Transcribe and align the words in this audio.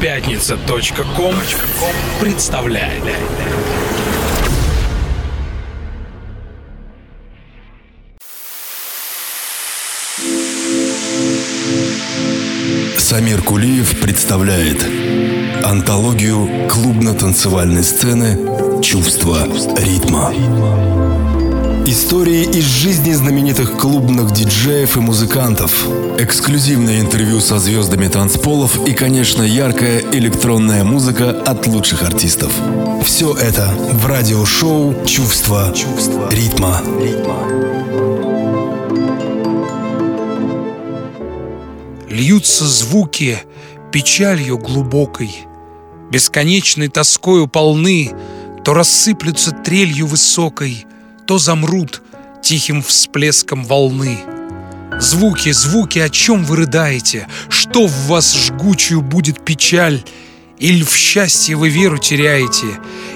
Пятница.ком 0.00 1.34
представляет. 2.20 3.02
Самир 12.98 13.40
Кулиев 13.42 13.98
представляет 14.00 14.84
антологию 15.64 16.68
клубно-танцевальной 16.68 17.82
сцены 17.82 18.82
«Чувство 18.82 19.46
ритма». 19.78 21.05
Истории 21.88 22.42
из 22.42 22.64
жизни 22.64 23.12
знаменитых 23.12 23.76
клубных 23.78 24.32
диджеев 24.32 24.96
и 24.96 25.00
музыкантов, 25.00 25.86
эксклюзивное 26.18 27.00
интервью 27.00 27.38
со 27.38 27.60
звездами 27.60 28.08
танцполов 28.08 28.88
и, 28.88 28.92
конечно, 28.92 29.44
яркая 29.44 30.02
электронная 30.10 30.82
музыка 30.82 31.30
от 31.30 31.68
лучших 31.68 32.02
артистов. 32.02 32.50
Все 33.04 33.32
это 33.34 33.72
в 33.92 34.04
радиошоу 34.04 35.06
«Чувство, 35.06 35.72
ритма». 36.28 36.82
Льются 42.10 42.66
звуки 42.66 43.38
печалью 43.92 44.58
глубокой, 44.58 45.46
Бесконечной 46.10 46.88
тоскою 46.88 47.46
полны, 47.46 48.10
То 48.64 48.74
рассыплются 48.74 49.52
трелью 49.52 50.08
высокой, 50.08 50.84
То 51.26 51.38
замрут 51.38 52.02
тихим 52.42 52.82
всплеском 52.82 53.64
волны. 53.64 54.20
Звуки, 55.00 55.50
звуки, 55.50 55.98
о 55.98 56.08
чем 56.08 56.44
вы 56.44 56.56
рыдаете? 56.56 57.26
Что 57.48 57.86
в 57.86 58.06
вас 58.06 58.34
жгучую 58.34 59.02
будет 59.02 59.44
печаль? 59.44 60.04
Или 60.58 60.84
в 60.84 60.94
счастье 60.94 61.56
вы 61.56 61.68
веру 61.68 61.98
теряете? 61.98 62.66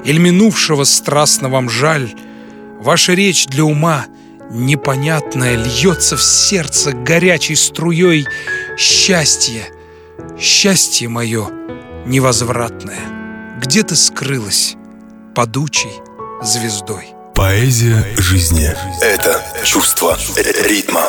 Или 0.05 0.19
минувшего 0.19 0.85
страстно 0.85 1.49
вам 1.49 1.71
жаль? 1.71 2.13
Ваша 2.81 3.15
речь 3.15 3.47
для 3.47 3.65
ума 3.65 4.07
непонятная 4.51 5.57
Льется 5.57 6.17
в 6.17 6.23
сердце 6.23 6.93
горячей 6.93 7.55
струей 7.55 8.27
Счастье, 8.77 9.67
счастье 10.39 11.09
мое 11.09 11.49
невозвратное 12.07 13.59
Где 13.61 13.83
ты 13.85 13.95
скрылась 13.95 14.75
падучей 15.35 15.93
звездой? 16.43 17.20
Поэзия 17.41 18.05
жизни– 18.19 18.69
это 19.01 19.43
чувство 19.65 20.19
ритма. 20.37 21.09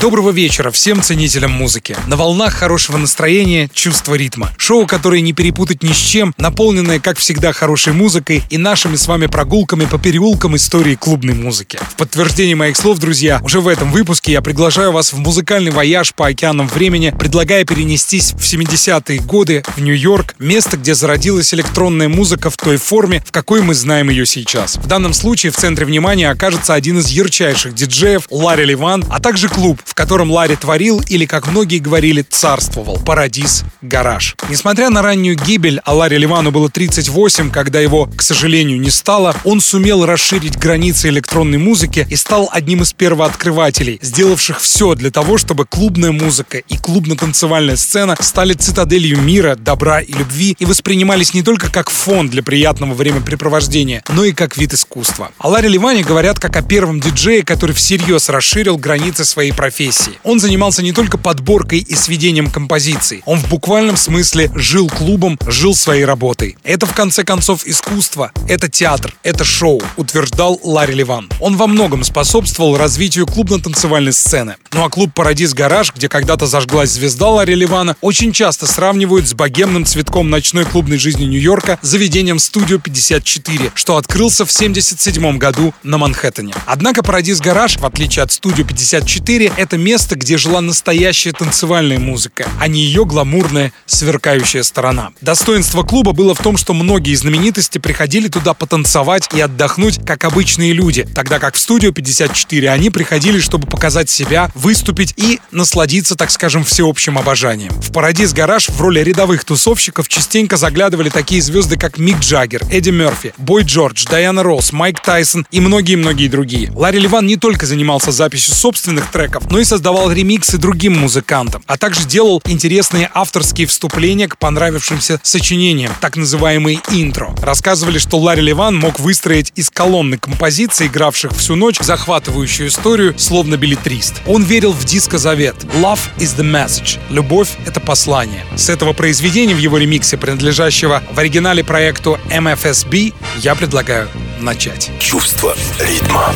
Доброго 0.00 0.30
вечера 0.30 0.70
всем 0.70 1.02
ценителям 1.02 1.52
музыки. 1.52 1.96
На 2.06 2.16
волнах 2.16 2.54
хорошего 2.54 2.96
настроения 2.96 3.68
«Чувство 3.74 4.14
ритма». 4.14 4.50
Шоу, 4.56 4.86
которое 4.86 5.20
не 5.20 5.32
перепутать 5.32 5.82
ни 5.82 5.92
с 5.92 5.96
чем, 5.96 6.34
наполненное, 6.38 6.98
как 6.98 7.18
всегда, 7.18 7.52
хорошей 7.52 7.92
музыкой 7.92 8.42
и 8.48 8.58
нашими 8.58 8.96
с 8.96 9.06
вами 9.06 9.26
прогулками 9.26 9.84
по 9.84 9.98
переулкам 9.98 10.56
истории 10.56 10.94
клубной 10.94 11.34
музыки. 11.34 11.78
В 11.90 11.96
подтверждение 11.96 12.56
моих 12.56 12.76
слов, 12.76 12.98
друзья, 12.98 13.40
уже 13.42 13.60
в 13.60 13.68
этом 13.68 13.92
выпуске 13.92 14.32
я 14.32 14.40
приглашаю 14.40 14.92
вас 14.92 15.12
в 15.12 15.18
музыкальный 15.18 15.70
вояж 15.70 16.14
по 16.14 16.26
океанам 16.26 16.68
времени, 16.68 17.14
предлагая 17.16 17.64
перенестись 17.64 18.32
в 18.32 18.40
70-е 18.40 19.20
годы 19.20 19.62
в 19.76 19.80
Нью-Йорк, 19.80 20.36
место, 20.38 20.78
где 20.78 20.94
зародилась 20.94 21.52
электронная 21.52 22.08
музыка 22.08 22.50
в 22.50 22.56
той 22.56 22.76
форме, 22.76 23.22
в 23.26 23.30
какой 23.30 23.62
мы 23.62 23.74
знаем 23.74 24.08
ее 24.08 24.26
сейчас. 24.26 24.76
В 24.76 24.86
данном 24.86 25.12
случае 25.12 25.52
в 25.52 25.56
центре 25.56 25.71
внимания 25.80 26.30
окажется 26.30 26.74
один 26.74 26.98
из 26.98 27.08
ярчайших 27.08 27.74
диджеев 27.74 28.26
Ларри 28.30 28.64
Ливан, 28.64 29.04
а 29.10 29.20
также 29.20 29.48
клуб, 29.48 29.80
в 29.84 29.94
котором 29.94 30.30
Ларри 30.30 30.56
творил 30.56 31.00
или, 31.08 31.26
как 31.26 31.48
многие 31.48 31.78
говорили, 31.78 32.22
царствовал– 32.22 32.98
Paradise 33.06 33.64
Гараж. 33.80 34.36
Несмотря 34.48 34.90
на 34.90 35.02
раннюю 35.02 35.36
гибель, 35.36 35.80
а 35.84 35.94
Ларри 35.94 36.18
Ливану 36.18 36.50
было 36.50 36.68
38, 36.68 37.50
когда 37.50 37.80
его, 37.80 38.06
к 38.06 38.22
сожалению, 38.22 38.80
не 38.80 38.90
стало, 38.90 39.34
он 39.44 39.60
сумел 39.60 40.06
расширить 40.06 40.58
границы 40.58 41.08
электронной 41.08 41.58
музыки 41.58 42.06
и 42.08 42.16
стал 42.16 42.48
одним 42.52 42.82
из 42.82 42.92
первооткрывателей, 42.92 43.98
сделавших 44.02 44.60
все 44.60 44.94
для 44.94 45.10
того, 45.10 45.38
чтобы 45.38 45.66
клубная 45.66 46.12
музыка 46.12 46.58
и 46.58 46.76
клубно-танцевальная 46.76 47.76
сцена 47.76 48.16
стали 48.20 48.54
цитаделью 48.54 49.20
мира, 49.20 49.56
добра 49.56 50.00
и 50.00 50.12
любви 50.12 50.56
и 50.58 50.64
воспринимались 50.64 51.34
не 51.34 51.42
только 51.42 51.70
как 51.70 51.90
фон 51.90 52.28
для 52.28 52.42
приятного 52.42 52.94
времяпрепровождения, 52.94 54.02
но 54.08 54.24
и 54.24 54.32
как 54.32 54.56
вид 54.56 54.74
искусства. 54.74 55.30
О 55.38 55.50
Ларри 55.62 55.74
Ливане 55.74 56.02
говорят 56.02 56.40
как 56.40 56.56
о 56.56 56.62
первом 56.62 56.98
диджее, 56.98 57.44
который 57.44 57.72
всерьез 57.72 58.28
расширил 58.28 58.78
границы 58.78 59.24
своей 59.24 59.52
профессии. 59.52 60.18
Он 60.24 60.40
занимался 60.40 60.82
не 60.82 60.90
только 60.90 61.18
подборкой 61.18 61.78
и 61.78 61.94
сведением 61.94 62.50
композиций. 62.50 63.22
Он 63.26 63.38
в 63.38 63.48
буквальном 63.48 63.96
смысле 63.96 64.50
жил 64.56 64.88
клубом, 64.88 65.38
жил 65.46 65.76
своей 65.76 66.04
работой. 66.04 66.56
Это, 66.64 66.86
в 66.86 66.94
конце 66.94 67.22
концов, 67.22 67.64
искусство, 67.64 68.32
это 68.48 68.68
театр, 68.68 69.14
это 69.22 69.44
шоу, 69.44 69.80
утверждал 69.96 70.58
Ларри 70.64 70.94
Ливан. 70.94 71.30
Он 71.38 71.56
во 71.56 71.68
многом 71.68 72.02
способствовал 72.02 72.76
развитию 72.76 73.28
клубно-танцевальной 73.28 74.12
сцены. 74.12 74.56
Ну 74.72 74.82
а 74.82 74.90
клуб 74.90 75.12
«Парадис 75.14 75.54
Гараж», 75.54 75.92
где 75.94 76.08
когда-то 76.08 76.46
зажглась 76.46 76.90
звезда 76.90 77.28
Ларри 77.28 77.54
Ливана, 77.54 77.94
очень 78.00 78.32
часто 78.32 78.66
сравнивают 78.66 79.28
с 79.28 79.34
богемным 79.34 79.86
цветком 79.86 80.28
ночной 80.28 80.64
клубной 80.64 80.98
жизни 80.98 81.22
Нью-Йорка 81.26 81.78
заведением 81.82 82.40
«Студио 82.40 82.78
54», 82.78 83.70
что 83.76 83.96
открылся 83.96 84.44
в 84.44 84.50
1977 84.50 85.38
году 85.38 85.41
на 85.82 85.98
Манхэттене. 85.98 86.54
Однако 86.66 87.02
«Парадис 87.02 87.40
Гараж», 87.40 87.76
в 87.78 87.84
отличие 87.84 88.22
от 88.22 88.30
«Студио 88.30 88.64
54», 88.64 89.52
это 89.56 89.76
место, 89.76 90.14
где 90.14 90.38
жила 90.38 90.60
настоящая 90.60 91.32
танцевальная 91.32 91.98
музыка, 91.98 92.46
а 92.60 92.68
не 92.68 92.80
ее 92.80 93.04
гламурная, 93.04 93.72
сверкающая 93.86 94.62
сторона. 94.62 95.10
Достоинство 95.20 95.82
клуба 95.82 96.12
было 96.12 96.34
в 96.34 96.38
том, 96.38 96.56
что 96.56 96.74
многие 96.74 97.14
знаменитости 97.14 97.78
приходили 97.78 98.28
туда 98.28 98.54
потанцевать 98.54 99.28
и 99.34 99.40
отдохнуть, 99.40 99.98
как 100.06 100.24
обычные 100.24 100.72
люди, 100.72 101.08
тогда 101.14 101.38
как 101.40 101.56
в 101.56 101.58
«Студио 101.58 101.90
54» 101.90 102.68
они 102.68 102.90
приходили, 102.90 103.40
чтобы 103.40 103.66
показать 103.66 104.08
себя, 104.08 104.50
выступить 104.54 105.14
и 105.16 105.40
насладиться, 105.50 106.14
так 106.14 106.30
скажем, 106.30 106.62
всеобщим 106.64 107.18
обожанием. 107.18 107.72
В 107.80 107.92
«Парадис 107.92 108.32
Гараж» 108.32 108.68
в 108.68 108.80
роли 108.80 109.00
рядовых 109.00 109.44
тусовщиков 109.44 110.08
частенько 110.08 110.56
заглядывали 110.56 111.08
такие 111.08 111.42
звезды, 111.42 111.76
как 111.76 111.98
Мик 111.98 112.20
Джаггер, 112.20 112.62
Эдди 112.70 112.90
Мерфи, 112.90 113.34
Бой 113.38 113.64
Джордж, 113.64 114.04
Дайана 114.08 114.42
Росс, 114.42 114.72
Майк 114.72 115.00
Тайсон 115.32 115.46
и 115.50 115.60
многие-многие 115.60 116.28
другие. 116.28 116.70
Ларри 116.74 116.98
Ливан 116.98 117.26
не 117.26 117.36
только 117.36 117.66
занимался 117.66 118.12
записью 118.12 118.54
собственных 118.54 119.10
треков, 119.10 119.50
но 119.50 119.58
и 119.58 119.64
создавал 119.64 120.12
ремиксы 120.12 120.58
другим 120.58 120.98
музыкантам, 120.98 121.62
а 121.66 121.78
также 121.78 122.04
делал 122.06 122.42
интересные 122.46 123.10
авторские 123.14 123.66
вступления 123.66 124.28
к 124.28 124.36
понравившимся 124.36 125.20
сочинениям, 125.22 125.92
так 126.00 126.16
называемые 126.16 126.80
интро. 126.90 127.34
Рассказывали, 127.42 127.98
что 127.98 128.18
Ларри 128.18 128.42
Ливан 128.42 128.76
мог 128.76 129.00
выстроить 129.00 129.52
из 129.54 129.70
колонны 129.70 130.18
композиций, 130.18 130.88
игравших 130.88 131.32
всю 131.32 131.56
ночь, 131.56 131.78
захватывающую 131.80 132.68
историю, 132.68 133.14
словно 133.18 133.56
билетрист. 133.56 134.14
Он 134.26 134.42
верил 134.42 134.72
в 134.72 134.84
диско-завет 134.84 135.56
«Love 135.80 136.00
is 136.18 136.36
the 136.36 136.44
message»— 136.44 136.98
«Любовь— 137.10 137.50
это 137.66 137.80
послание». 137.80 138.44
С 138.56 138.68
этого 138.68 138.92
произведения 138.92 139.54
в 139.54 139.58
его 139.58 139.78
ремиксе, 139.78 140.18
принадлежащего 140.18 141.02
в 141.10 141.18
оригинале 141.18 141.64
проекту 141.64 142.18
MFSB, 142.30 143.14
я 143.38 143.54
предлагаю 143.54 144.08
начать. 144.42 144.90
Чувство 144.98 145.54
ритма. 145.78 146.34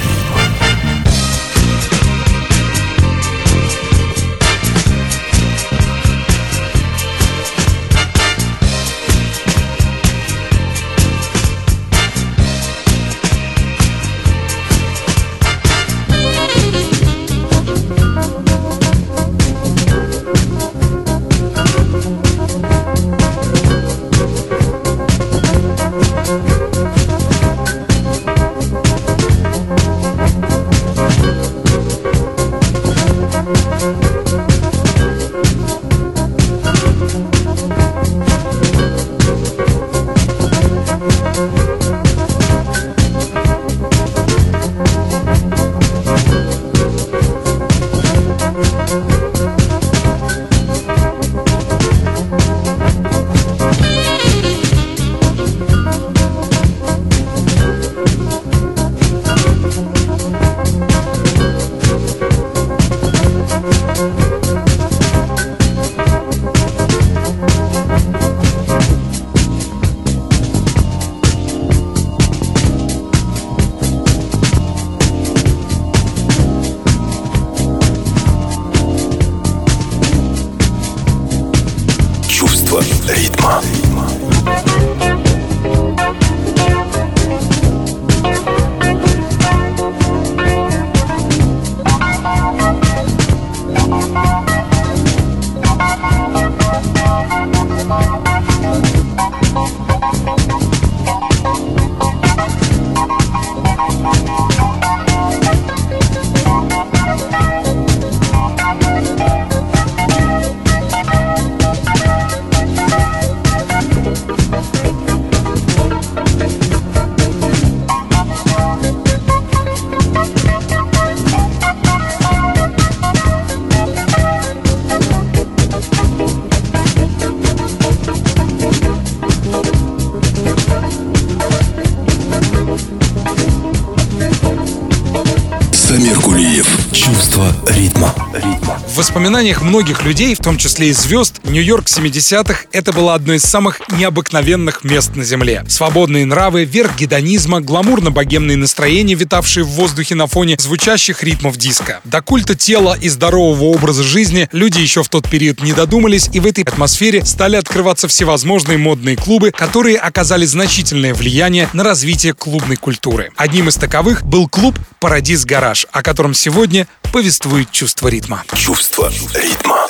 Воспоминаниях 139.16 139.62
многих 139.62 140.04
людей, 140.04 140.34
в 140.34 140.40
том 140.40 140.58
числе 140.58 140.90
и 140.90 140.92
звезд, 140.92 141.40
Нью-Йорк 141.48 141.86
70-х— 141.86 142.64
это 142.72 142.92
было 142.92 143.14
одно 143.14 143.34
из 143.34 143.42
самых 143.42 143.80
необыкновенных 143.90 144.82
мест 144.82 145.14
на 145.14 145.22
Земле. 145.22 145.64
Свободные 145.68 146.26
нравы, 146.26 146.64
верх 146.64 146.96
гедонизма, 146.96 147.60
гламурно-богемные 147.60 148.56
настроения, 148.56 149.14
витавшие 149.14 149.62
в 149.62 149.68
воздухе 149.68 150.16
на 150.16 150.26
фоне 150.26 150.56
звучащих 150.58 151.22
ритмов 151.22 151.56
диска. 151.56 152.00
До 152.04 152.20
культа 152.20 152.56
тела 152.56 152.98
и 153.00 153.08
здорового 153.08 153.64
образа 153.64 154.02
жизни 154.02 154.48
люди 154.50 154.80
еще 154.80 155.04
в 155.04 155.08
тот 155.08 155.30
период 155.30 155.62
не 155.62 155.72
додумались, 155.72 156.28
и 156.32 156.40
в 156.40 156.46
этой 156.46 156.64
атмосфере 156.64 157.24
стали 157.24 157.54
открываться 157.54 158.08
всевозможные 158.08 158.78
модные 158.78 159.16
клубы, 159.16 159.52
которые 159.52 159.98
оказали 159.98 160.44
значительное 160.46 161.14
влияние 161.14 161.68
на 161.72 161.84
развитие 161.84 162.34
клубной 162.34 162.76
культуры. 162.76 163.30
Одним 163.36 163.68
из 163.68 163.76
таковых 163.76 164.24
был 164.24 164.48
клуб 164.48 164.76
«Парадис 164.98 165.44
Гараж», 165.44 165.86
о 165.92 166.02
котором 166.02 166.34
сегодня 166.34 166.88
повествует 167.12 167.70
чувство 167.70 168.08
ритма. 168.08 168.42
Чувство 168.54 169.12
ритма. 169.34 169.85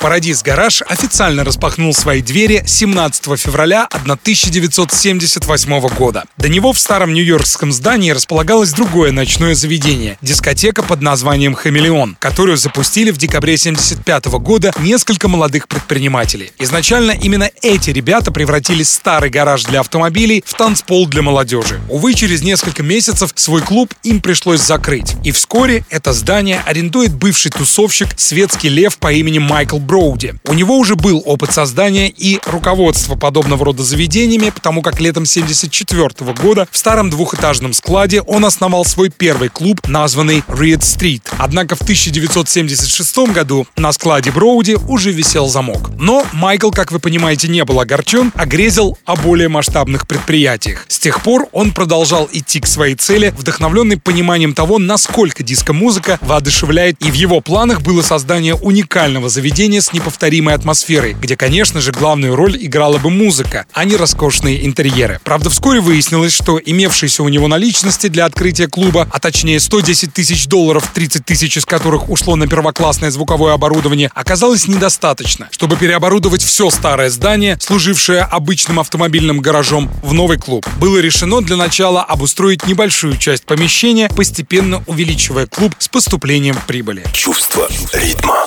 Парадис 0.00 0.44
Гараж 0.44 0.82
официально 0.82 1.42
распахнул 1.42 1.92
свои 1.92 2.22
двери 2.22 2.62
17 2.64 3.36
февраля 3.38 3.88
1978 3.90 5.88
года. 5.88 6.22
До 6.36 6.48
него 6.48 6.72
в 6.72 6.78
старом 6.78 7.12
нью-йоркском 7.12 7.72
здании 7.72 8.12
располагалось 8.12 8.72
другое 8.72 9.10
ночное 9.10 9.56
заведение– 9.56 10.16
дискотека 10.22 10.84
под 10.84 11.02
названием 11.02 11.54
«Хамелеон», 11.54 12.16
которую 12.20 12.56
запустили 12.56 13.10
в 13.10 13.16
декабре 13.16 13.54
1975 13.54 14.26
года 14.40 14.72
несколько 14.78 15.26
молодых 15.26 15.66
предпринимателей. 15.66 16.52
Изначально 16.60 17.10
именно 17.10 17.50
эти 17.62 17.90
ребята 17.90 18.30
превратили 18.30 18.84
старый 18.84 19.30
гараж 19.30 19.64
для 19.64 19.80
автомобилей 19.80 20.44
в 20.46 20.54
танцпол 20.54 21.08
для 21.08 21.22
молодежи. 21.22 21.80
Увы, 21.88 22.14
через 22.14 22.42
несколько 22.42 22.84
месяцев 22.84 23.32
свой 23.34 23.62
клуб 23.62 23.92
им 24.04 24.20
пришлось 24.20 24.60
закрыть. 24.60 25.16
И 25.24 25.32
вскоре 25.32 25.84
это 25.90 26.12
здание 26.12 26.62
арендует 26.64 27.12
бывший 27.12 27.50
тусовщик 27.50 28.08
«Светский 28.16 28.68
лев» 28.68 28.96
по 28.98 29.12
имени 29.12 29.40
Майкл 29.40 29.78
Броуди. 29.88 30.34
У 30.44 30.52
него 30.52 30.76
уже 30.76 30.96
был 30.96 31.22
опыт 31.24 31.50
создания 31.50 32.10
и 32.10 32.38
руководства 32.44 33.16
подобного 33.16 33.64
рода 33.64 33.82
заведениями, 33.82 34.50
потому 34.50 34.82
как 34.82 35.00
летом 35.00 35.22
1974 35.22 36.34
года 36.34 36.68
в 36.70 36.76
старом 36.76 37.08
двухэтажном 37.08 37.72
складе 37.72 38.20
он 38.20 38.44
основал 38.44 38.84
свой 38.84 39.08
первый 39.08 39.48
клуб, 39.48 39.80
названный 39.88 40.44
Reed 40.46 40.80
Street. 40.80 41.22
Однако 41.38 41.74
в 41.74 41.80
1976 41.80 43.32
году 43.32 43.66
на 43.76 43.90
складе 43.92 44.30
Броуди 44.30 44.74
уже 44.74 45.10
висел 45.10 45.48
замок. 45.48 45.90
Но 45.98 46.26
Майкл, 46.34 46.70
как 46.70 46.92
вы 46.92 46.98
понимаете, 46.98 47.48
не 47.48 47.64
был 47.64 47.80
огорчен, 47.80 48.30
а 48.34 48.44
грезил 48.44 48.98
о 49.06 49.16
более 49.16 49.48
масштабных 49.48 50.06
предприятиях. 50.06 50.84
С 50.88 50.98
тех 50.98 51.22
пор 51.22 51.48
он 51.52 51.72
продолжал 51.72 52.28
идти 52.30 52.60
к 52.60 52.66
своей 52.66 52.94
цели, 52.94 53.32
вдохновленный 53.38 53.96
пониманием 53.96 54.52
того, 54.52 54.78
насколько 54.78 55.42
диско-музыка 55.42 56.18
воодушевляет, 56.20 57.02
и 57.02 57.10
в 57.10 57.14
его 57.14 57.40
планах 57.40 57.80
было 57.80 58.02
создание 58.02 58.54
уникального 58.54 59.30
заведения 59.30 59.77
заведение 59.78 59.88
с 59.88 59.92
неповторимой 59.92 60.54
атмосферой, 60.54 61.14
где, 61.14 61.36
конечно 61.36 61.80
же, 61.80 61.92
главную 61.92 62.36
роль 62.36 62.56
играла 62.60 62.98
бы 62.98 63.10
музыка, 63.10 63.66
а 63.72 63.84
не 63.84 63.96
роскошные 63.96 64.66
интерьеры. 64.66 65.20
Правда, 65.24 65.50
вскоре 65.50 65.80
выяснилось, 65.80 66.32
что 66.32 66.60
имевшиеся 66.64 67.22
у 67.22 67.28
него 67.28 67.48
наличности 67.48 68.08
для 68.08 68.26
открытия 68.26 68.68
клуба, 68.68 69.08
а 69.10 69.18
точнее 69.18 69.60
110 69.60 70.12
тысяч 70.12 70.46
долларов, 70.46 70.90
30 70.94 71.24
тысяч 71.24 71.56
из 71.56 71.64
которых 71.64 72.10
ушло 72.10 72.36
на 72.36 72.46
первоклассное 72.46 73.10
звуковое 73.10 73.54
оборудование, 73.54 74.10
оказалось 74.14 74.68
недостаточно, 74.68 75.48
чтобы 75.50 75.76
переоборудовать 75.76 76.42
все 76.42 76.70
старое 76.70 77.10
здание, 77.10 77.56
служившее 77.60 78.22
обычным 78.22 78.80
автомобильным 78.80 79.40
гаражом, 79.40 79.90
в 80.02 80.12
новый 80.12 80.38
клуб. 80.38 80.66
Было 80.78 80.98
решено 80.98 81.40
для 81.40 81.56
начала 81.56 82.02
обустроить 82.02 82.66
небольшую 82.66 83.16
часть 83.16 83.44
помещения, 83.44 84.08
постепенно 84.08 84.82
увеличивая 84.86 85.46
клуб 85.46 85.74
с 85.78 85.88
поступлением 85.88 86.56
прибыли. 86.66 87.04
Чувство 87.12 87.68
ритма. 87.92 88.46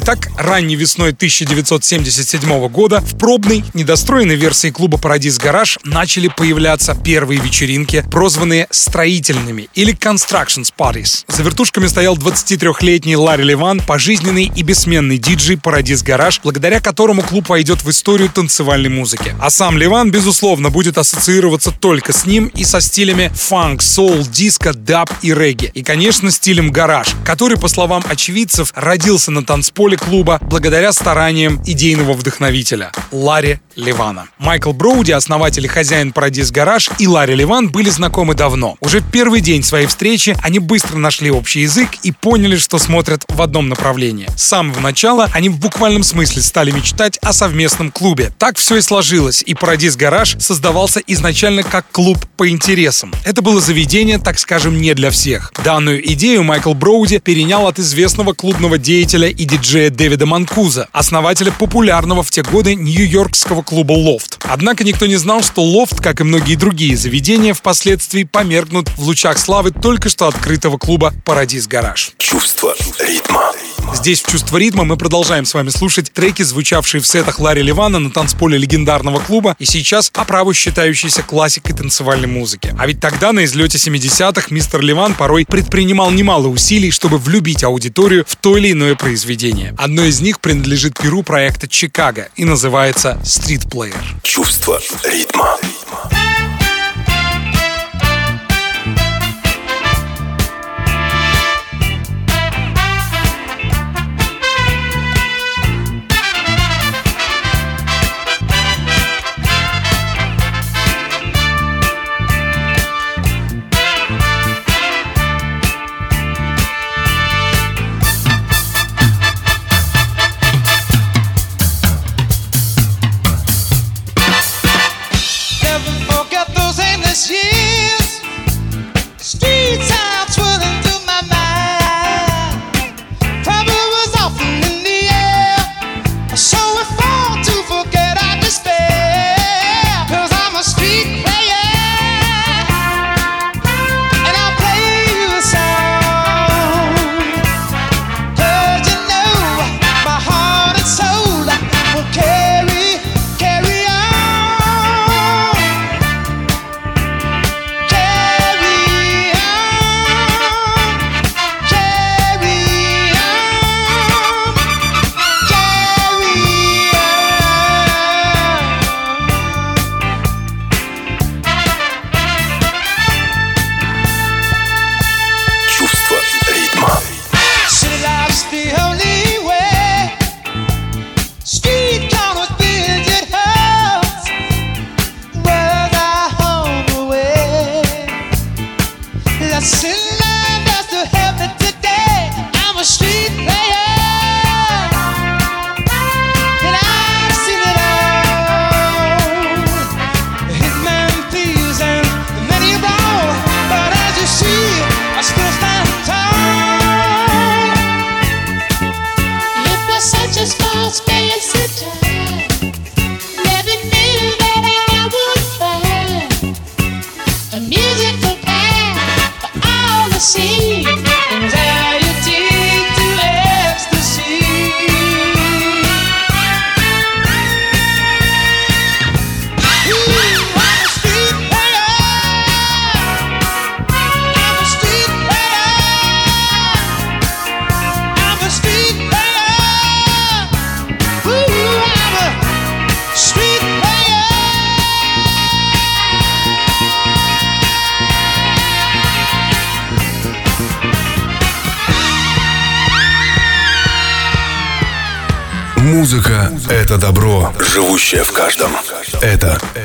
Итак, 0.00 0.28
ранней 0.68 0.76
весной 0.76 1.12
1977 1.12 2.68
года 2.68 3.00
в 3.00 3.16
пробной, 3.16 3.64
недостроенной 3.72 4.34
версии 4.34 4.68
клуба 4.68 4.98
«Парадис 4.98 5.38
Гараж» 5.38 5.78
начали 5.82 6.28
появляться 6.28 6.94
первые 6.94 7.40
вечеринки, 7.40 8.04
прозванные 8.10 8.66
«строительными» 8.70 9.70
или 9.74 9.94
«constructions 9.94 10.70
parties». 10.76 11.24
За 11.26 11.42
вертушками 11.42 11.86
стоял 11.86 12.18
23-летний 12.18 13.16
Ларри 13.16 13.44
Ливан, 13.44 13.80
пожизненный 13.80 14.52
и 14.54 14.62
бессменный 14.62 15.16
диджей 15.16 15.56
«Парадис 15.56 16.02
Гараж», 16.02 16.40
благодаря 16.42 16.80
которому 16.80 17.22
клуб 17.22 17.48
войдет 17.48 17.82
в 17.82 17.88
историю 17.88 18.28
танцевальной 18.28 18.90
музыки. 18.90 19.34
А 19.40 19.48
сам 19.48 19.78
Ливан, 19.78 20.10
безусловно, 20.10 20.68
будет 20.68 20.98
ассоциироваться 20.98 21.70
только 21.70 22.12
с 22.12 22.26
ним 22.26 22.48
и 22.48 22.64
со 22.64 22.82
стилями 22.82 23.32
фанк, 23.34 23.80
соул, 23.80 24.26
диско, 24.26 24.74
даб 24.74 25.10
и 25.22 25.32
регги. 25.32 25.70
И, 25.72 25.82
конечно, 25.82 26.30
стилем 26.30 26.70
гараж, 26.70 27.14
который, 27.24 27.56
по 27.56 27.68
словам 27.68 28.04
очевидцев, 28.06 28.70
родился 28.74 29.30
на 29.30 29.42
танцполе 29.42 29.96
клуба 29.96 30.38
благодаря 30.42 30.57
стараниям 30.92 31.62
идейного 31.64 32.12
вдохновителя 32.12 32.92
Ларри 33.12 33.60
Ливана. 33.76 34.28
Майкл 34.38 34.72
Броуди, 34.72 35.12
основатель 35.12 35.64
и 35.64 35.68
хозяин 35.68 36.12
Парадис 36.12 36.50
Гараж, 36.50 36.90
и 36.98 37.06
Ларри 37.06 37.34
Ливан 37.34 37.68
были 37.68 37.90
знакомы 37.90 38.34
давно. 38.34 38.76
Уже 38.80 39.00
в 39.00 39.10
первый 39.10 39.40
день 39.40 39.62
своей 39.62 39.86
встречи 39.86 40.36
они 40.42 40.58
быстро 40.58 40.98
нашли 40.98 41.30
общий 41.30 41.60
язык 41.60 41.90
и 42.02 42.12
поняли, 42.12 42.56
что 42.56 42.78
смотрят 42.78 43.24
в 43.28 43.40
одном 43.40 43.68
направлении. 43.68 44.28
С 44.36 44.42
самого 44.42 44.80
начала 44.80 45.28
они 45.32 45.48
в 45.48 45.58
буквальном 45.58 46.02
смысле 46.02 46.42
стали 46.42 46.70
мечтать 46.70 47.18
о 47.18 47.32
совместном 47.32 47.90
клубе. 47.90 48.32
Так 48.38 48.56
все 48.56 48.76
и 48.76 48.80
сложилось, 48.80 49.42
и 49.46 49.54
Парадис 49.54 49.96
Гараж 49.96 50.36
создавался 50.40 51.00
изначально 51.06 51.62
как 51.62 51.86
клуб 51.92 52.18
по 52.36 52.48
интересам. 52.48 53.12
Это 53.24 53.42
было 53.42 53.60
заведение, 53.60 54.18
так 54.18 54.38
скажем, 54.38 54.80
не 54.80 54.94
для 54.94 55.10
всех. 55.10 55.52
Данную 55.64 56.06
идею 56.12 56.42
Майкл 56.42 56.74
Броуди 56.74 57.18
перенял 57.18 57.66
от 57.66 57.78
известного 57.78 58.32
клубного 58.32 58.78
деятеля 58.78 59.28
и 59.28 59.44
диджея 59.44 59.90
Дэвида 59.90 60.26
Манкуза, 60.48 60.88
основателя 60.92 61.52
популярного 61.52 62.22
в 62.22 62.30
те 62.30 62.42
годы 62.42 62.74
нью-йоркского 62.74 63.62
клуба 63.62 63.92
«Лофт». 63.92 64.37
Однако 64.48 64.82
никто 64.84 65.06
не 65.06 65.16
знал, 65.16 65.42
что 65.42 65.62
«Лофт», 65.62 66.00
как 66.00 66.20
и 66.20 66.24
многие 66.24 66.56
другие 66.56 66.96
заведения, 66.96 67.52
впоследствии 67.52 68.24
померкнут 68.24 68.88
в 68.96 69.02
лучах 69.02 69.38
славы 69.38 69.70
только 69.70 70.08
что 70.08 70.26
открытого 70.26 70.78
клуба 70.78 71.12
«Парадис 71.24 71.66
Гараж». 71.66 72.12
Чувство 72.18 72.74
ритма. 72.98 73.52
Здесь 73.94 74.22
в 74.22 74.30
«Чувство 74.30 74.58
ритма» 74.58 74.84
мы 74.84 74.96
продолжаем 74.96 75.44
с 75.44 75.54
вами 75.54 75.70
слушать 75.70 76.12
треки, 76.12 76.42
звучавшие 76.42 77.00
в 77.00 77.06
сетах 77.06 77.40
Ларри 77.40 77.62
Ливана 77.62 77.98
на 77.98 78.10
танцполе 78.10 78.58
легендарного 78.58 79.18
клуба 79.18 79.56
и 79.58 79.64
сейчас 79.64 80.10
по 80.10 80.24
праву 80.24 80.52
считающейся 80.52 81.22
классикой 81.22 81.74
танцевальной 81.74 82.28
музыки. 82.28 82.74
А 82.78 82.86
ведь 82.86 83.00
тогда 83.00 83.32
на 83.32 83.44
излете 83.44 83.78
70-х 83.78 84.48
мистер 84.50 84.80
Ливан 84.82 85.14
порой 85.14 85.46
предпринимал 85.46 86.10
немало 86.10 86.48
усилий, 86.48 86.90
чтобы 86.90 87.18
влюбить 87.18 87.64
аудиторию 87.64 88.24
в 88.26 88.36
то 88.36 88.56
или 88.56 88.72
иное 88.72 88.94
произведение. 88.94 89.74
Одно 89.78 90.04
из 90.04 90.20
них 90.20 90.40
принадлежит 90.40 90.98
перу 90.98 91.22
проекта 91.22 91.66
«Чикаго» 91.66 92.28
и 92.36 92.44
называется 92.44 93.18
«Street 93.24 93.68
Player». 93.68 93.94
Чувство 94.38 94.78
ритма. 95.02 95.56
Музыка— 95.62 96.57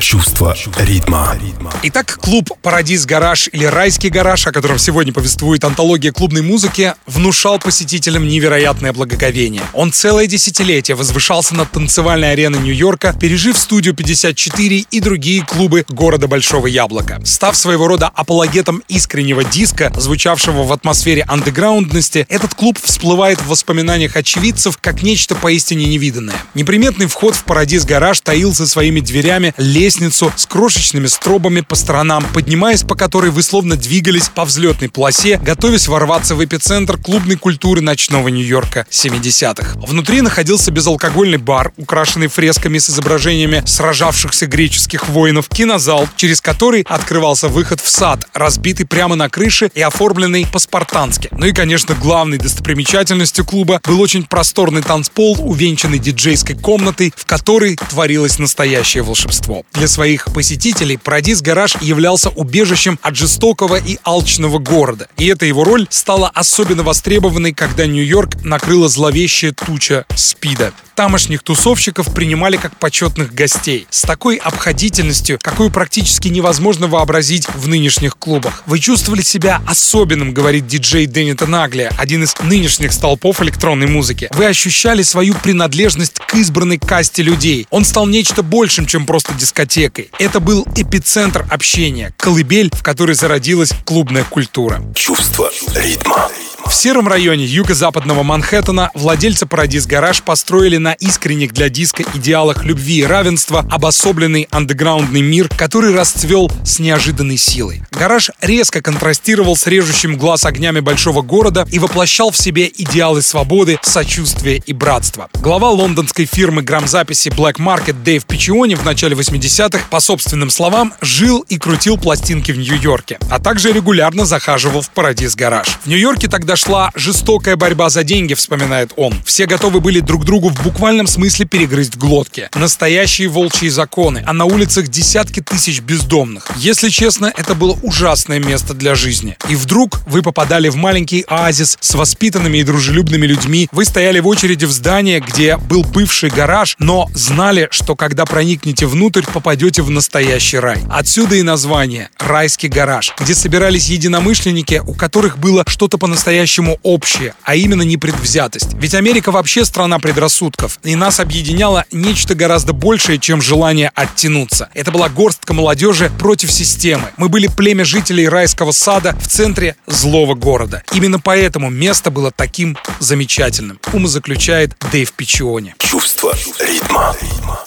Это 0.04 0.18
чувство 0.52 0.84
ритма. 0.84 1.38
Итак, 1.84 2.18
клуб 2.22 2.50
«Парадис 2.62 3.06
Гараж» 3.06 3.50
или 3.52 3.66
«Райский 3.66 4.10
гараж», 4.10 4.46
о 4.48 4.52
котором 4.52 4.78
сегодня 4.78 5.14
повествует 5.14 5.64
антология 5.64 6.12
клубной 6.12 6.42
музыки, 6.42 6.94
внушал 7.06 7.60
посетителям 7.60 8.28
невероятное 8.28 8.94
благоговение. 8.94 9.62
Он 9.74 9.92
целое 9.92 10.28
десятилетие 10.28 10.96
возвышался 10.96 11.56
над 11.56 11.72
танцевальной 11.72 12.34
ареной 12.34 12.60
Нью-Йорка, 12.60 13.16
пережив 13.20 13.58
студию 13.58 13.94
54 13.94 14.86
и 14.90 15.00
другие 15.00 15.46
клубы 15.46 15.86
города 15.88 16.28
Большого 16.28 16.68
Яблока. 16.68 17.22
Став 17.26 17.56
своего 17.56 17.88
рода 17.88 18.10
апологетом 18.14 18.84
искреннего 18.88 19.44
диска, 19.44 19.92
звучавшего 19.96 20.64
в 20.64 20.74
атмосфере 20.74 21.24
андеграундности, 21.28 22.26
этот 22.30 22.54
клуб 22.54 22.78
всплывает 22.82 23.40
в 23.42 23.48
воспоминаниях 23.48 24.16
очевидцев 24.16 24.78
как 24.80 25.04
нечто 25.04 25.36
поистине 25.36 25.86
невиданное. 25.86 26.36
Неприметный 26.54 27.08
вход 27.08 27.36
в 27.36 27.44
Парадис 27.46 27.86
Гараж 27.86 28.20
таил 28.22 28.54
за 28.54 28.68
своими 28.68 29.00
дверями 29.00 29.54
лестницу 29.58 30.33
с 30.36 30.46
крошечными 30.46 31.08
стробами 31.08 31.62
по 31.62 31.76
сторонам, 31.76 32.26
поднимаясь 32.34 32.84
по 32.84 32.96
которой 32.96 33.32
вы 33.32 33.44
словно 33.44 33.76
двигались 33.76 34.30
по 34.30 34.46
взлетной 34.46 34.90
полосе, 34.90 35.38
готовясь 35.38 35.88
ворваться 35.88 36.36
в 36.36 36.44
эпицентр 36.44 36.98
клубной 36.98 37.36
культуры 37.36 37.82
ночного 37.82 38.28
Нью-Йорка 38.30 38.86
70-х. 38.90 39.80
Внутри 39.80 40.22
находился 40.22 40.72
безалкогольный 40.72 41.38
бар, 41.38 41.74
украшенный 41.78 42.28
фресками 42.28 42.78
с 42.78 42.90
изображениями 42.90 43.64
сражавшихся 43.66 44.48
греческих 44.48 45.10
воинов, 45.10 45.50
кинозал, 45.50 46.08
через 46.16 46.42
который 46.42 46.86
открывался 46.88 47.48
выход 47.48 47.82
в 47.82 47.90
сад, 47.90 48.26
разбитый 48.34 48.86
прямо 48.86 49.16
на 49.16 49.30
крыше 49.30 49.72
и 49.74 49.82
оформленный 49.82 50.48
по-спартански. 50.52 51.30
Ну 51.32 51.46
и, 51.46 51.52
конечно, 51.52 51.96
главной 51.96 52.38
достопримечательностью 52.38 53.46
клуба 53.46 53.82
был 53.86 54.02
очень 54.02 54.24
просторный 54.24 54.82
танцпол, 54.82 55.38
увенчанный 55.40 56.00
диджейской 56.00 56.56
комнатой, 56.56 57.14
в 57.16 57.26
которой 57.26 57.76
творилось 57.76 58.40
настоящее 58.40 59.04
волшебство. 59.04 59.64
Для 59.74 59.88
своих 59.88 60.23
посетителей 60.32 60.98
Парадис 60.98 61.42
Гараж 61.42 61.76
являлся 61.82 62.30
убежищем 62.30 63.00
от 63.02 63.16
жестокого 63.16 63.76
и 63.76 63.98
алчного 64.04 64.60
города. 64.60 65.08
И 65.18 65.28
эта 65.28 65.46
его 65.46 65.64
роль 65.64 65.88
стала 65.90 66.30
особенно 66.30 66.84
востребованной, 66.84 67.54
когда 67.54 67.86
Нью-Йорк 67.86 68.44
накрыла 68.44 68.90
зловещая 68.90 69.52
туча 69.52 70.06
спида. 70.16 70.74
Тамошних 70.96 71.42
тусовщиков 71.42 72.14
принимали 72.14 72.58
как 72.58 72.78
почетных 72.78 73.34
гостей. 73.34 73.88
С 73.90 74.04
такой 74.04 74.36
обходительностью, 74.36 75.40
какую 75.42 75.72
практически 75.72 76.28
невозможно 76.28 76.88
вообразить 76.88 77.48
в 77.56 77.68
нынешних 77.68 78.16
клубах. 78.18 78.62
Вы 78.68 78.78
чувствовали 78.78 79.22
себя 79.22 79.62
особенным, 79.68 80.34
говорит 80.34 80.68
диджей 80.68 81.08
Деннита 81.08 81.48
Наглия, 81.48 81.92
один 81.98 82.24
из 82.24 82.36
нынешних 82.44 82.94
столпов 82.94 83.42
электронной 83.42 83.88
музыки. 83.88 84.30
Вы 84.34 84.46
ощущали 84.46 85.02
свою 85.02 85.34
принадлежность 85.34 86.20
к 86.20 86.36
избранной 86.36 86.78
касте 86.78 87.24
людей. 87.24 87.66
Он 87.72 87.86
стал 87.86 88.06
нечто 88.06 88.44
большим, 88.44 88.86
чем 88.86 89.08
просто 89.08 89.34
дискотекой. 89.34 90.12
Это 90.20 90.40
был 90.40 90.68
эпицентр 90.76 91.46
общения, 91.50 92.14
колыбель, 92.18 92.70
в 92.72 92.84
которой 92.84 93.16
зародилась 93.16 93.72
клубная 93.84 94.24
культура. 94.24 94.80
Чувство 94.94 95.52
ритма. 95.76 96.30
В 96.66 96.74
сером 96.74 97.08
районе 97.08 97.46
юго-западного 97.46 98.24
Манхэттена 98.24 98.90
владельцы 98.94 99.46
Парадис 99.46 99.86
Гараж 99.86 100.24
построили 100.24 100.78
на 100.84 100.94
искренних 100.94 101.54
для 101.54 101.70
диска 101.70 102.04
идеалах 102.14 102.66
любви 102.66 102.98
и 102.98 103.04
равенства 103.04 103.66
обособленный 103.72 104.48
андеграундный 104.52 105.22
мир, 105.22 105.50
который 105.50 105.96
расцвел 105.96 106.52
с 106.64 106.80
неожиданной 106.80 107.38
силой. 107.38 107.82
Гараж 107.92 108.32
резко 108.42 108.82
контрастировал 108.82 109.56
с 109.56 109.66
режущим 109.66 110.18
глаз 110.18 110.46
огнями 110.46 110.82
большого 110.82 111.22
города 111.22 111.66
и 111.72 111.80
воплощал 111.80 112.32
в 112.32 112.38
себе 112.38 112.70
идеалы 112.76 113.22
свободы, 113.22 113.80
сочувствия 113.82 114.58
и 114.58 114.74
братства. 114.74 115.30
Глава 115.36 115.70
лондонской 115.70 116.26
фирмы 116.26 116.62
грамзаписи 116.64 117.30
Black 117.30 117.56
Market 117.56 118.04
Дэйв 118.04 118.26
Пичиони 118.26 118.76
в 118.76 118.84
начале 118.84 119.16
80-х, 119.16 119.86
по 119.90 120.00
собственным 120.02 120.50
словам, 120.50 120.94
жил 121.02 121.46
и 121.48 121.58
крутил 121.58 121.98
пластинки 121.98 122.52
в 122.52 122.58
Нью-Йорке, 122.58 123.20
а 123.30 123.40
также 123.40 123.72
регулярно 123.72 124.26
захаживал 124.26 124.82
в 124.82 124.90
Парадис 124.90 125.36
Гараж. 125.36 125.80
В 125.86 125.88
Нью-Йорке 125.88 126.28
тогда 126.28 126.58
шла 126.58 126.92
жестокая 126.96 127.56
борьба 127.56 127.90
за 127.90 128.04
деньги, 128.04 128.34
вспоминает 128.34 128.92
он. 128.98 129.14
Все 129.26 129.46
готовы 129.46 129.80
были 129.80 130.02
друг 130.02 130.26
другу 130.26 130.50
в 130.50 130.62
буквальном 130.74 131.06
смысле 131.06 131.46
перегрызть 131.46 131.98
глотки. 131.98 132.50
Настоящие 132.56 133.28
волчьи 133.28 133.70
законы, 133.70 134.24
а 134.26 134.34
на 134.34 134.46
улицах 134.46 134.88
десятки 134.88 135.40
тысяч 135.40 135.82
бездомных. 135.82 136.50
Если 136.58 136.90
честно, 136.90 137.32
это 137.38 137.54
было 137.54 137.78
ужасное 137.84 138.40
место 138.40 138.74
для 138.74 138.96
жизни. 138.96 139.38
И 139.50 139.56
вдруг 139.56 140.02
вы 140.08 140.24
попадали 140.24 140.70
в 140.70 140.76
маленький 140.76 141.26
оазис 141.28 141.78
с 141.80 141.94
воспитанными 141.94 142.58
и 142.58 142.64
дружелюбными 142.64 143.28
людьми. 143.28 143.70
Вы 143.72 143.86
стояли 143.86 144.20
в 144.20 144.28
очереди 144.28 144.66
в 144.66 144.72
здание, 144.72 145.20
где 145.20 145.58
был 145.58 145.84
бывший 145.84 146.32
гараж, 146.32 146.76
но 146.80 147.08
знали, 147.14 147.68
что 147.70 147.96
когда 147.96 148.26
проникнете 148.26 148.88
внутрь, 148.88 149.22
попадете 149.32 149.84
в 149.84 149.92
настоящий 149.92 150.58
рай. 150.58 150.80
Отсюда 150.90 151.36
и 151.36 151.44
название 151.44 152.10
«Райский 152.18 152.68
гараж», 152.68 153.14
где 153.20 153.36
собирались 153.36 153.90
единомышленники, 153.90 154.82
у 154.84 154.96
которых 154.96 155.38
было 155.38 155.64
что-то 155.68 156.00
по-настоящему 156.00 156.80
общее, 156.82 157.36
а 157.44 157.56
именно 157.56 157.84
непредвзятость. 157.84 158.74
Ведь 158.74 158.96
Америка 158.96 159.32
вообще 159.32 159.66
страна 159.66 160.00
предрассудков, 160.00 160.63
и 160.84 160.96
нас 160.96 161.20
объединяло 161.20 161.86
нечто 161.92 162.36
гораздо 162.36 162.74
большее, 162.74 163.20
чем 163.20 163.42
желание 163.42 163.92
оттянуться. 163.96 164.70
Это 164.74 164.92
была 164.92 165.10
горстка 165.10 165.54
молодежи 165.54 166.12
против 166.20 166.52
системы. 166.52 167.12
Мы 167.18 167.30
были 167.30 167.48
племя 167.48 167.86
жителей 167.86 168.28
райского 168.28 168.72
сада 168.72 169.16
в 169.20 169.28
центре 169.28 169.76
злого 169.88 170.36
города. 170.36 170.84
Именно 170.94 171.20
поэтому 171.20 171.70
место 171.70 172.12
было 172.12 172.32
таким 172.32 172.78
замечательным. 173.00 173.80
Умозаключает 173.94 174.76
Дэйв 174.92 175.12
Пичиони. 175.14 175.76
Чувство 175.80 176.34
ритма. 176.60 177.16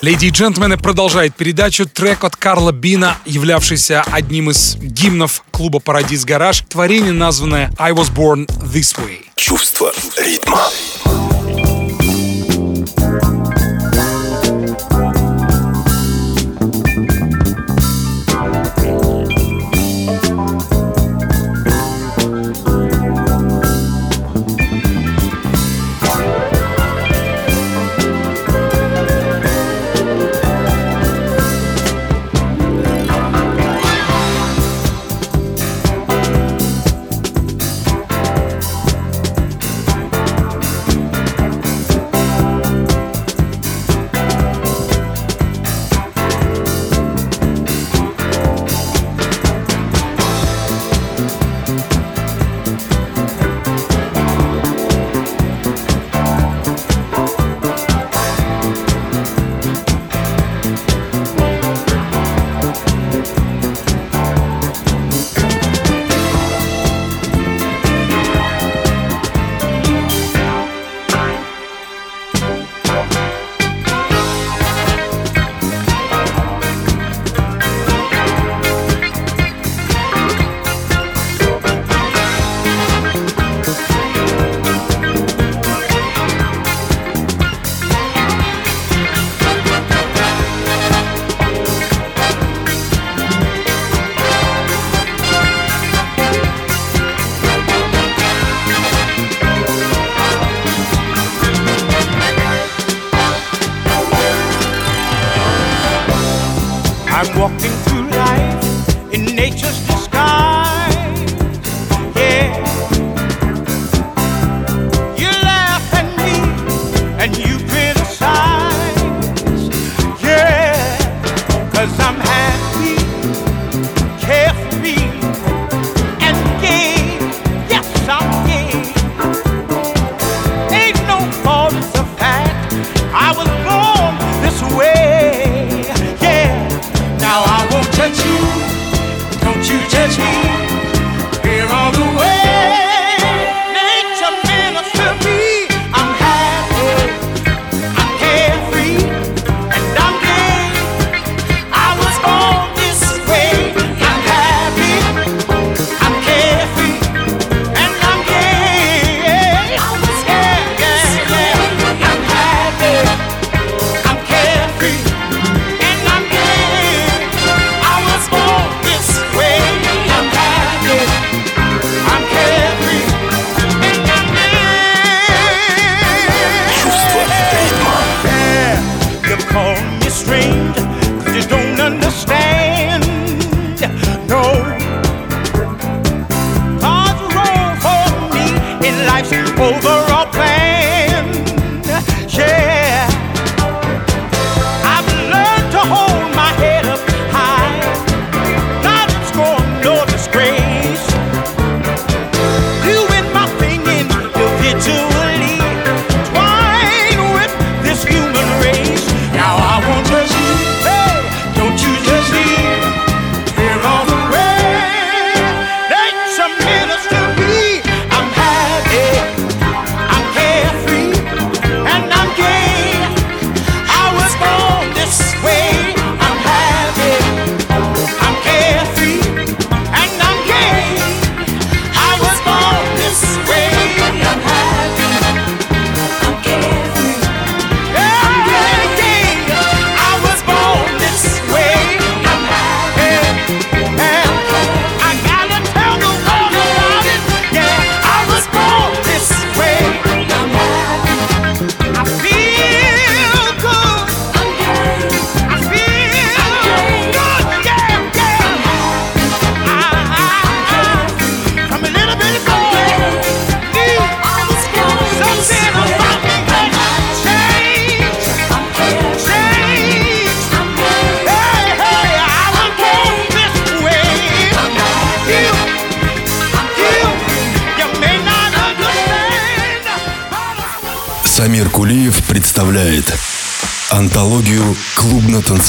Леди 0.02 0.26
и 0.26 0.30
джентльмены 0.30 0.76
продолжает 0.76 1.34
передачу 1.34 1.86
трек 1.86 2.24
от 2.24 2.36
Карла 2.36 2.72
Бина, 2.72 3.16
являвшийся 3.24 4.02
одним 4.02 4.50
из 4.50 4.76
гимнов 4.76 5.44
клуба 5.50 5.80
Парадис 5.80 6.24
Гараж, 6.24 6.62
творение, 6.68 7.12
названное 7.12 7.72
I 7.78 7.92
Was 7.92 8.12
Born 8.12 8.46
This 8.62 8.96
Way. 8.96 9.24
Чувство 9.36 9.92
ритма. 10.16 10.70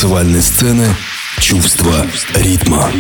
Клубно-танцевальной 0.08 0.42
сцены 0.42 0.86
ритма. 2.36 2.92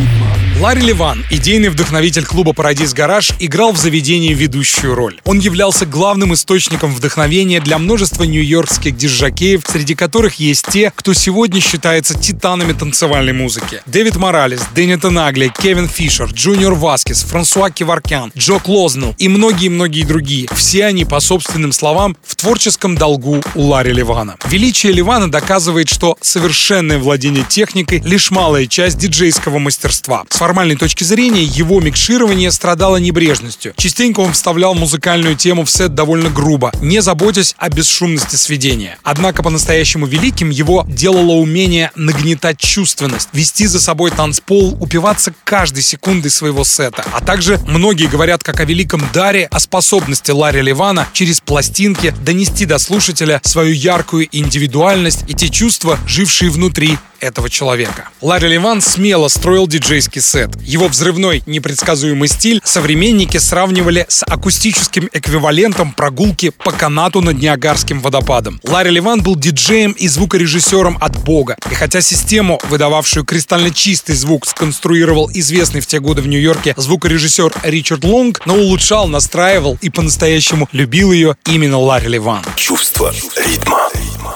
Ларри 0.59 0.81
Ливан, 0.81 1.23
идейный 1.29 1.69
вдохновитель 1.69 2.25
клуба 2.25 2.51
«Paradise 2.51 2.95
Garage», 2.95 3.31
играл 3.37 3.73
в 3.73 3.77
заведении 3.77 4.33
ведущую 4.33 4.95
роль. 4.95 5.19
Он 5.23 5.37
являлся 5.37 5.85
главным 5.85 6.33
источником 6.33 6.91
вдохновения 6.91 7.61
для 7.61 7.77
множества 7.77 8.23
нью-йоркских 8.23 8.97
диск-жокеев, 8.97 9.61
среди 9.67 9.93
которых 9.93 10.35
есть 10.35 10.65
те, 10.71 10.91
кто 10.95 11.13
сегодня 11.13 11.61
считается 11.61 12.17
титанами 12.17 12.73
танцевальной 12.73 13.33
музыки. 13.33 13.83
Дэвид 13.85 14.15
Моралес, 14.15 14.61
Дэнни 14.73 14.95
Тенагли, 14.95 15.53
Кевин 15.61 15.87
Фишер, 15.87 16.31
Джуниор 16.33 16.73
Васкес, 16.73 17.21
Франсуа 17.21 17.69
Кеворкян, 17.69 18.31
Джо 18.35 18.57
Клосселл 18.57 19.13
и 19.19 19.27
многие-многие 19.27 20.05
другие. 20.05 20.47
Все 20.55 20.85
они, 20.85 21.05
по 21.05 21.19
собственным 21.19 21.71
словам, 21.71 22.17
в 22.25 22.35
творческом 22.35 22.95
долгу 22.95 23.43
у 23.53 23.61
Ларри 23.61 23.93
Ливана. 23.93 24.37
Величие 24.49 24.91
Ливана 24.91 25.29
доказывает, 25.29 25.87
что 25.87 26.17
совершенное 26.19 26.97
владение 26.97 27.45
техникой 27.47 28.01
лишь 28.03 28.31
малая 28.31 28.65
часть 28.65 28.97
диджейского 29.17 29.57
мастерства. 29.57 30.25
С 30.29 30.37
формальной 30.37 30.75
точки 30.75 31.03
зрения, 31.03 31.43
его 31.43 31.79
микширование 31.79 32.51
страдало 32.51 32.97
небрежностью. 32.97 33.73
Частенько 33.75 34.19
он 34.19 34.33
вставлял 34.33 34.75
музыкальную 34.75 35.35
тему 35.35 35.65
в 35.65 35.71
сет 35.71 35.95
довольно 35.95 36.29
грубо, 36.29 36.71
не 36.81 37.01
заботясь 37.01 37.55
о 37.57 37.69
бесшумности 37.69 38.35
сведения. 38.35 38.99
Однако 39.01 39.41
по-настоящему 39.41 40.05
великим 40.05 40.51
его 40.51 40.85
делало 40.87 41.31
умение 41.31 41.89
нагнетать 41.95 42.59
чувственность, 42.59 43.29
вести 43.33 43.65
за 43.65 43.79
собой 43.79 44.11
танцпол, 44.11 44.77
упиваться 44.79 45.33
каждой 45.43 45.81
секундой 45.81 46.29
своего 46.29 46.63
сета. 46.63 47.03
А 47.11 47.19
также 47.19 47.59
многие 47.65 48.05
говорят 48.05 48.43
как 48.43 48.59
о 48.59 48.65
великом 48.65 49.01
даре, 49.13 49.47
о 49.49 49.59
способности 49.59 50.29
Ларри 50.29 50.61
Ливана 50.61 51.07
через 51.13 51.41
пластинки 51.41 52.13
донести 52.23 52.65
до 52.65 52.77
слушателя 52.77 53.41
свою 53.43 53.73
яркую 53.73 54.27
индивидуальность 54.31 55.23
и 55.27 55.33
те 55.33 55.49
чувства, 55.49 55.97
жившие 56.05 56.51
внутри 56.51 56.99
этого 57.19 57.49
человека. 57.49 58.09
Ларри 58.21 58.47
Ливан 58.47 58.81
смело 59.07 59.29
строил 59.29 59.67
диджейский 59.67 60.21
сет. 60.21 60.49
Его 60.61 60.89
взрывной, 60.89 61.41
непредсказуемый 61.45 62.27
стиль 62.27 62.59
современники 62.65 63.37
сравнивали 63.37 64.05
с 64.09 64.21
акустическим 64.27 65.09
эквивалентом 65.13 65.93
прогулки 65.93 66.49
по 66.49 66.73
канату 66.73 67.21
над 67.21 67.37
Ниагарским 67.39 68.01
водопадом. 68.01 68.59
Ларри 68.65 68.89
Ливан 68.89 69.23
был 69.23 69.37
диджеем 69.37 69.93
и 69.93 70.09
звукорежиссером 70.09 70.97
от 70.99 71.17
бога. 71.23 71.55
И 71.71 71.73
хотя 71.73 72.01
систему, 72.01 72.59
выдававшую 72.69 73.23
кристально 73.23 73.71
чистый 73.71 74.13
звук, 74.13 74.45
сконструировал 74.45 75.31
известный 75.33 75.79
в 75.79 75.87
те 75.87 76.01
годы 76.01 76.21
в 76.21 76.27
Нью-Йорке 76.27 76.73
звукорежиссер 76.75 77.53
Ричард 77.63 78.03
Лонг, 78.03 78.41
но 78.45 78.55
улучшал, 78.55 79.07
настраивал 79.07 79.77
и 79.79 79.89
по-настоящему 79.89 80.67
любил 80.73 81.13
ее 81.13 81.37
именно 81.45 81.79
Ларри 81.79 82.09
Ливан. 82.09 82.43
Чувство 82.57 83.13
ритма. 83.37 83.87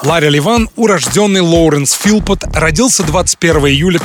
Ларри 0.03 0.29
Ливан, 0.29 0.67
урожденный 0.75 1.41
Лоуренс 1.41 1.93
Филпот, 1.93 2.43
родился 2.55 3.03
21 3.03 3.67
июля 3.67 3.99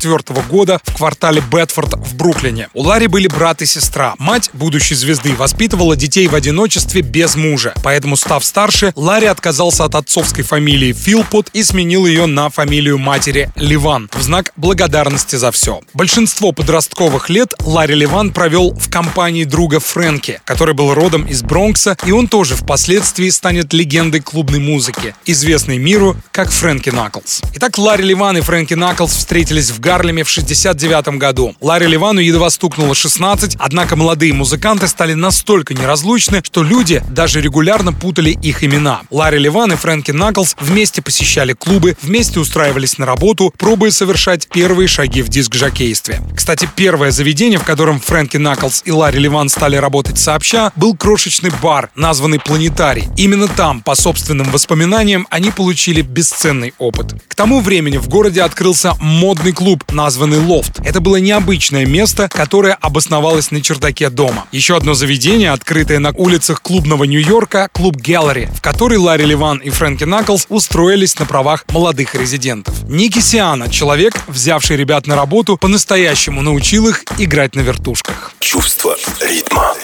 1954 0.00 0.48
года 0.48 0.80
в 0.84 0.96
квартале 0.96 1.42
Бетфорд 1.52 1.94
в 1.94 2.14
Бруклине. 2.14 2.68
У 2.74 2.82
Ларри 2.82 3.06
были 3.06 3.28
брат 3.28 3.62
и 3.62 3.66
сестра. 3.66 4.14
Мать 4.18 4.50
будущей 4.52 4.94
звезды 4.94 5.34
воспитывала 5.34 5.96
детей 5.96 6.26
в 6.28 6.34
одиночестве 6.34 7.02
без 7.02 7.36
мужа. 7.36 7.74
Поэтому, 7.82 8.16
став 8.16 8.44
старше, 8.44 8.92
Ларри 8.96 9.26
отказался 9.26 9.84
от 9.84 9.94
отцовской 9.94 10.42
фамилии 10.42 10.92
Филпот 10.92 11.50
и 11.52 11.62
сменил 11.62 12.06
ее 12.06 12.26
на 12.26 12.48
фамилию 12.50 12.98
матери 12.98 13.50
Ливан 13.56 14.08
в 14.12 14.22
знак 14.22 14.52
благодарности 14.56 15.36
за 15.36 15.50
все. 15.50 15.80
Большинство 15.94 16.52
подростковых 16.52 17.28
лет 17.28 17.54
Ларри 17.60 17.94
Ливан 17.94 18.32
провел 18.32 18.72
в 18.72 18.90
компании 18.90 19.44
друга 19.44 19.80
Фрэнки, 19.80 20.40
который 20.44 20.74
был 20.74 20.94
родом 20.94 21.24
из 21.26 21.42
Бронкса, 21.42 21.96
и 22.04 22.12
он 22.12 22.28
тоже 22.28 22.54
впоследствии 22.56 23.28
станет 23.30 23.72
легендой 23.72 24.20
клубной 24.20 24.60
музыки 24.60 25.14
известный 25.26 25.78
миру 25.78 26.16
как 26.32 26.50
Фрэнки 26.50 26.90
Наклс. 26.90 27.42
Итак, 27.54 27.78
Ларри 27.78 28.04
Ливан 28.04 28.36
и 28.38 28.40
Фрэнки 28.40 28.74
Наклс 28.74 29.14
встретились 29.14 29.70
в 29.70 29.80
Гарлеме 29.90 30.22
в 30.22 30.30
69 30.30 31.18
году. 31.18 31.56
Ларри 31.60 31.88
Ливану 31.88 32.20
едва 32.20 32.48
стукнуло 32.50 32.94
16, 32.94 33.56
однако 33.58 33.96
молодые 33.96 34.32
музыканты 34.32 34.86
стали 34.86 35.14
настолько 35.14 35.74
неразлучны, 35.74 36.42
что 36.44 36.62
люди 36.62 37.02
даже 37.10 37.40
регулярно 37.40 37.92
путали 37.92 38.30
их 38.30 38.62
имена. 38.62 39.00
Ларри 39.10 39.40
Ливан 39.40 39.72
и 39.72 39.74
Фрэнки 39.74 40.12
Наклс 40.12 40.54
вместе 40.60 41.02
посещали 41.02 41.54
клубы, 41.54 41.96
вместе 42.02 42.38
устраивались 42.38 42.98
на 42.98 43.06
работу, 43.06 43.52
пробуя 43.58 43.90
совершать 43.90 44.46
первые 44.46 44.86
шаги 44.86 45.22
в 45.22 45.28
диск-жокействе. 45.28 46.20
Кстати, 46.36 46.68
первое 46.76 47.10
заведение, 47.10 47.58
в 47.58 47.64
котором 47.64 47.98
Фрэнки 47.98 48.36
Наклс 48.36 48.82
и 48.84 48.92
Ларри 48.92 49.18
Ливан 49.18 49.48
стали 49.48 49.74
работать 49.74 50.20
сообща, 50.20 50.70
был 50.76 50.96
крошечный 50.96 51.50
бар, 51.60 51.90
названный 51.96 52.38
Планетарий. 52.38 53.08
Именно 53.16 53.48
там, 53.48 53.82
по 53.82 53.96
собственным 53.96 54.52
воспоминаниям, 54.52 55.26
они 55.30 55.50
получили 55.50 56.02
бесценный 56.02 56.74
опыт. 56.78 57.14
К 57.26 57.34
тому 57.34 57.60
времени 57.60 57.96
в 57.96 58.08
городе 58.08 58.42
открылся 58.42 58.94
модный 59.00 59.50
клуб, 59.52 59.69
названный 59.90 60.38
Лофт. 60.38 60.80
Это 60.84 61.00
было 61.00 61.16
необычное 61.16 61.86
место, 61.86 62.28
которое 62.28 62.74
обосновалось 62.74 63.50
на 63.50 63.60
чердаке 63.60 64.10
дома. 64.10 64.46
Еще 64.52 64.76
одно 64.76 64.94
заведение, 64.94 65.50
открытое 65.50 65.98
на 65.98 66.10
улицах 66.10 66.62
клубного 66.62 67.04
Нью-Йорка, 67.04 67.68
клуб 67.72 67.96
Gallery, 67.96 68.52
в 68.54 68.60
который 68.60 68.98
Ларри 68.98 69.24
Ливан 69.24 69.58
и 69.58 69.70
Фрэнки 69.70 70.04
Наклс 70.04 70.46
устроились 70.48 71.18
на 71.18 71.26
правах 71.26 71.64
молодых 71.68 72.14
резидентов. 72.14 72.74
Ники 72.88 73.20
Сиана, 73.20 73.68
человек, 73.68 74.14
взявший 74.26 74.76
ребят 74.76 75.06
на 75.06 75.16
работу, 75.16 75.56
по-настоящему 75.56 76.42
научил 76.42 76.88
их 76.88 77.04
играть 77.18 77.54
на 77.54 77.60
вертушках. 77.60 78.32
Чувство 78.40 78.96
ритма. 79.20 79.74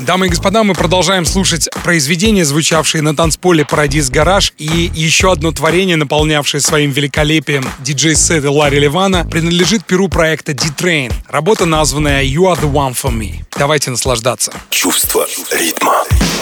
Дамы 0.00 0.26
и 0.26 0.28
господа, 0.28 0.64
мы 0.64 0.74
продолжаем 0.74 1.24
слушать 1.24 1.68
произведения, 1.84 2.44
звучавшие 2.44 3.00
на 3.00 3.14
танцполе 3.14 3.64
Парадис 3.64 4.10
Гараж 4.10 4.52
и 4.58 4.90
еще 4.94 5.32
одно 5.32 5.52
творение, 5.52 5.96
наполнявшее 5.96 6.60
своим 6.60 6.90
великолепием 6.90 7.64
диджей-сеты 7.78 8.50
Ларри 8.50 8.80
Ливана, 8.80 9.24
принадлежит 9.34 9.84
перу 9.84 10.08
проекта 10.08 10.52
D-Train. 10.52 11.12
Работа, 11.26 11.66
названная 11.66 12.22
You 12.22 12.42
Are 12.42 12.56
The 12.56 12.70
One 12.70 12.94
For 12.94 13.10
Me. 13.10 13.44
Давайте 13.58 13.90
наслаждаться. 13.90 14.52
Чувство 14.70 15.26
ритма. 15.50 16.04
Это 16.04 16.33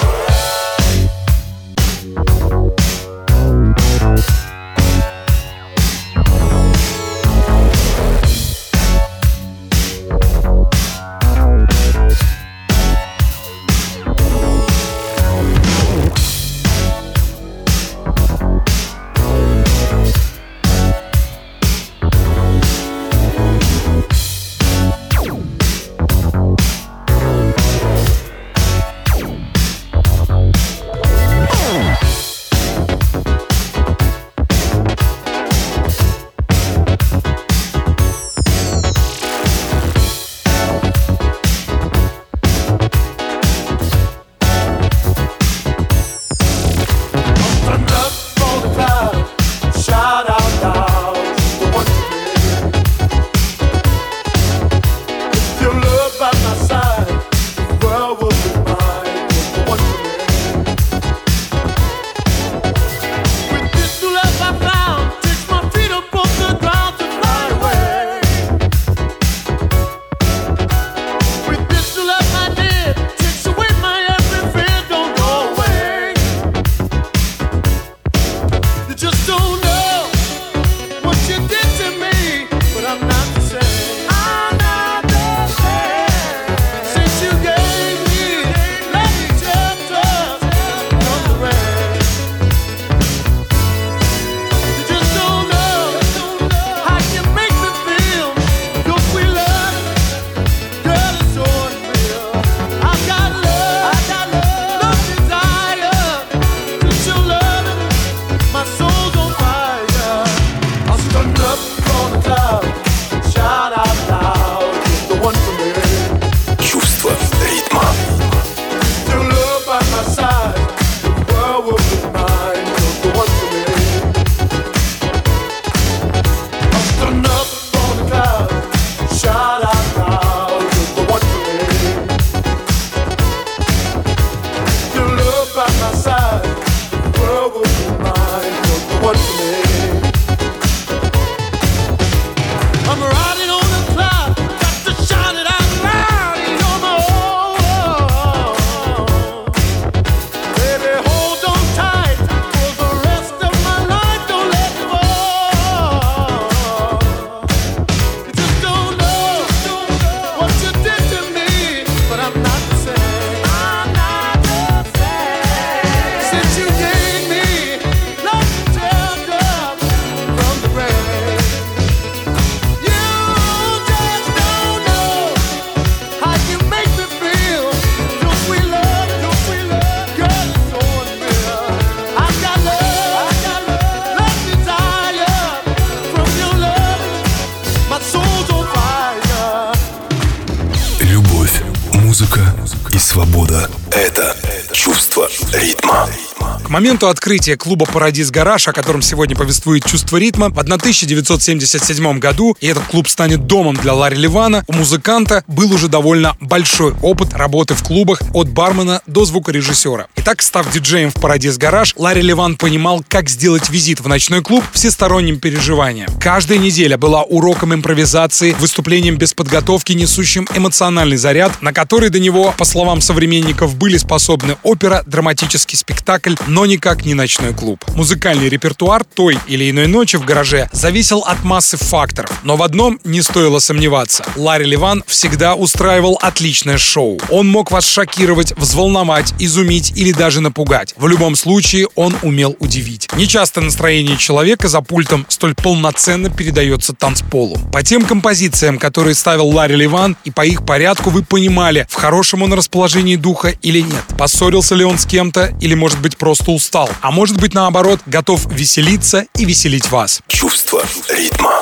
моменту 196.83 197.07
открытия 197.07 197.57
клуба 197.57 197.87
«Парадис 197.87 198.33
Гараж», 198.33 198.67
о 198.67 198.73
котором 198.73 199.03
сегодня 199.03 199.37
повествует 199.37 199.85
«Чувство 199.85 200.17
ритма», 200.17 200.49
в 200.49 200.59
1977 200.59 202.19
году, 202.19 202.57
и 202.61 202.67
этот 202.67 202.83
клуб 202.87 203.07
станет 203.07 203.47
домом 203.47 203.77
для 203.77 203.95
Ларри 203.95 204.17
Ливана, 204.17 204.65
у 204.67 204.73
музыканта 204.73 205.45
был 205.47 205.73
уже 205.73 205.87
довольно 205.87 206.37
большой 206.41 206.93
опыт 207.01 207.35
работы 207.35 207.75
в 207.75 207.85
клубах 207.85 208.21
от 208.35 208.49
бармена 208.49 209.01
до 209.07 209.25
звукорежиссера. 209.25 210.09
Итак, 210.17 210.43
став 210.43 210.73
диджеем 210.73 211.13
в 211.13 211.15
«Парадис 211.15 211.57
Гараж», 211.57 211.95
Ларри 211.97 212.21
Ливан 212.21 212.57
понимал, 212.57 213.05
как 213.07 213.29
сделать 213.29 213.71
визит 213.71 214.01
в 214.01 214.09
ночной 214.09 214.43
клуб 214.43 214.65
всесторонним 214.73 215.39
переживанием. 215.39 216.09
Каждая 216.21 216.59
неделя 216.59 216.99
была 216.99 217.23
уроком 217.23 217.73
импровизации, 217.73 218.57
выступлением 218.59 219.19
без 219.19 219.35
подготовки, 219.35 219.93
несущим 219.93 220.49
эмоциональный 220.53 221.17
заряд, 221.17 221.63
на 221.63 221.73
который 221.73 222.09
до 222.09 222.19
него, 222.19 222.53
по 222.59 222.65
словам 222.65 223.01
современников, 223.01 223.77
были 223.77 223.99
способны 223.99 224.57
опера, 224.65 225.05
драматический 225.07 225.79
спектакль, 225.79 226.35
но 226.49 226.72
никак 226.73 227.05
не 227.05 227.13
ночной 227.13 227.53
клуб. 227.53 227.85
Музыкальный 227.95 228.49
репертуар 228.49 229.05
той 229.05 229.39
или 229.47 229.71
иной 229.71 229.87
ночи 229.87 230.17
в 230.17 230.25
гараже 230.25 230.71
зависел 230.73 231.19
от 231.21 231.45
массы 231.45 231.77
факторов, 231.77 232.33
но 232.45 232.57
в 232.57 232.63
одном 232.63 232.99
не 233.05 233.21
стоило 233.21 233.59
сомневаться. 233.59 234.25
Ларри 234.37 234.65
Ливан 234.65 235.05
всегда 235.07 235.55
устраивал 235.55 236.19
отличное 236.23 236.79
шоу. 236.79 237.21
Он 237.29 237.47
мог 237.47 237.71
вас 237.71 237.85
шокировать, 237.87 238.57
взволновать, 238.57 239.35
изумить 239.39 239.93
или 239.97 240.13
даже 240.13 240.41
напугать. 240.41 240.95
В 240.97 241.07
любом 241.07 241.37
случае 241.37 241.89
он 241.95 242.17
умел 242.23 242.57
удивить. 242.59 243.09
Нечасто 243.17 243.61
настроение 243.61 244.17
человека 244.17 244.69
за 244.69 244.81
пультом 244.81 245.27
столь 245.29 245.55
полноценно 245.55 246.31
передается 246.31 246.95
танцполу. 246.95 247.59
По 247.71 247.83
тем 247.83 248.07
композициям, 248.07 248.79
которые 248.79 249.15
ставил 249.15 249.49
Ларри 249.49 249.77
Ливан, 249.77 250.17
и 250.25 250.31
по 250.31 250.47
их 250.47 250.65
порядку 250.65 251.11
вы 251.11 251.23
понимали, 251.23 251.87
в 251.91 251.95
хорошем 251.95 252.43
он 252.43 252.55
расположении 252.55 253.17
духа 253.17 253.49
или 253.61 253.81
нет. 253.81 254.05
Поссорился 254.17 254.75
ли 254.75 254.85
он 254.85 254.99
с 254.99 255.05
кем-то, 255.05 255.53
или 255.61 255.75
может 255.75 256.01
быть 256.01 256.17
просто 256.17 256.51
устал. 256.63 256.89
А 257.01 257.11
может 257.11 257.39
быть 257.41 257.55
наоборот, 257.55 258.01
готов 258.07 258.47
веселиться 258.47 259.27
и 259.37 259.45
веселить 259.45 259.91
вас. 259.91 260.21
Чувство 260.29 260.85
ритма. 261.09 261.62